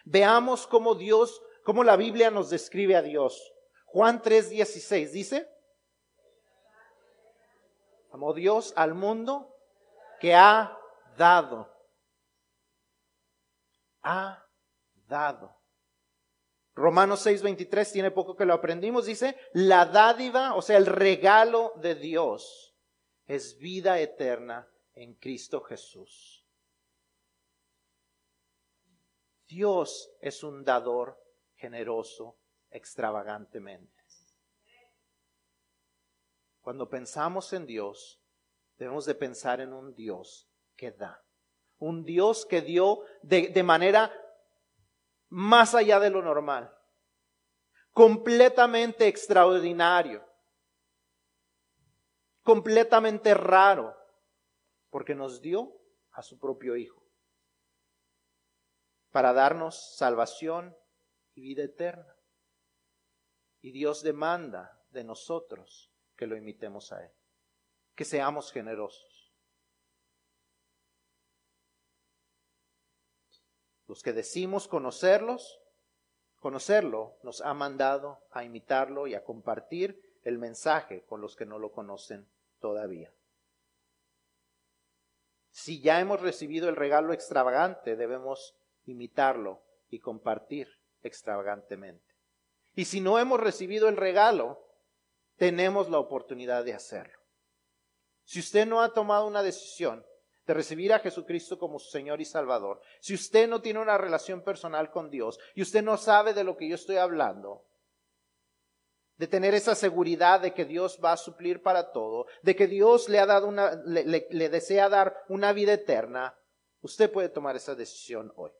[0.05, 3.53] Veamos cómo Dios, cómo la Biblia nos describe a Dios.
[3.87, 5.49] Juan 3:16 dice,
[8.11, 9.55] amó Dios al mundo
[10.21, 10.77] que ha
[11.17, 11.71] dado.
[14.03, 14.47] Ha
[15.07, 15.55] dado.
[16.75, 21.95] Romanos 6:23 tiene poco que lo aprendimos, dice, la dádiva, o sea, el regalo de
[21.97, 22.68] Dios
[23.29, 26.45] es vida eterna en Cristo Jesús.
[29.47, 31.23] Dios es un dador
[31.55, 32.39] generoso
[32.71, 34.05] extravagantemente.
[36.61, 38.21] Cuando pensamos en Dios,
[38.77, 41.23] debemos de pensar en un Dios que da.
[41.79, 44.13] Un Dios que dio de, de manera
[45.29, 46.75] más allá de lo normal.
[47.93, 50.28] Completamente extraordinario.
[52.49, 53.95] Completamente raro.
[54.89, 55.71] Porque nos dio
[56.13, 57.05] a su propio Hijo
[59.11, 60.75] para darnos salvación
[61.35, 62.17] y vida eterna.
[63.61, 67.13] Y Dios demanda de nosotros que lo imitemos a Él,
[67.95, 69.31] que seamos generosos.
[73.87, 75.61] Los que decimos conocerlos,
[76.37, 81.59] conocerlo, nos ha mandado a imitarlo y a compartir el mensaje con los que no
[81.59, 82.27] lo conocen
[82.59, 83.13] todavía.
[85.51, 90.69] Si ya hemos recibido el regalo extravagante, debemos imitarlo y compartir
[91.03, 92.15] extravagantemente.
[92.75, 94.65] Y si no hemos recibido el regalo,
[95.37, 97.19] tenemos la oportunidad de hacerlo.
[98.25, 100.05] Si usted no ha tomado una decisión
[100.47, 104.43] de recibir a Jesucristo como su Señor y Salvador, si usted no tiene una relación
[104.43, 107.68] personal con Dios y usted no sabe de lo que yo estoy hablando,
[109.19, 113.09] de tener esa seguridad de que Dios va a suplir para todo, de que Dios
[113.09, 116.39] le ha dado una, le desea dar una vida eterna,
[116.81, 118.53] usted puede tomar esa decisión hoy.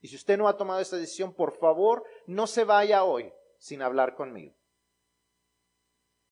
[0.00, 3.82] Y si usted no ha tomado esta decisión, por favor, no se vaya hoy sin
[3.82, 4.57] hablar conmigo.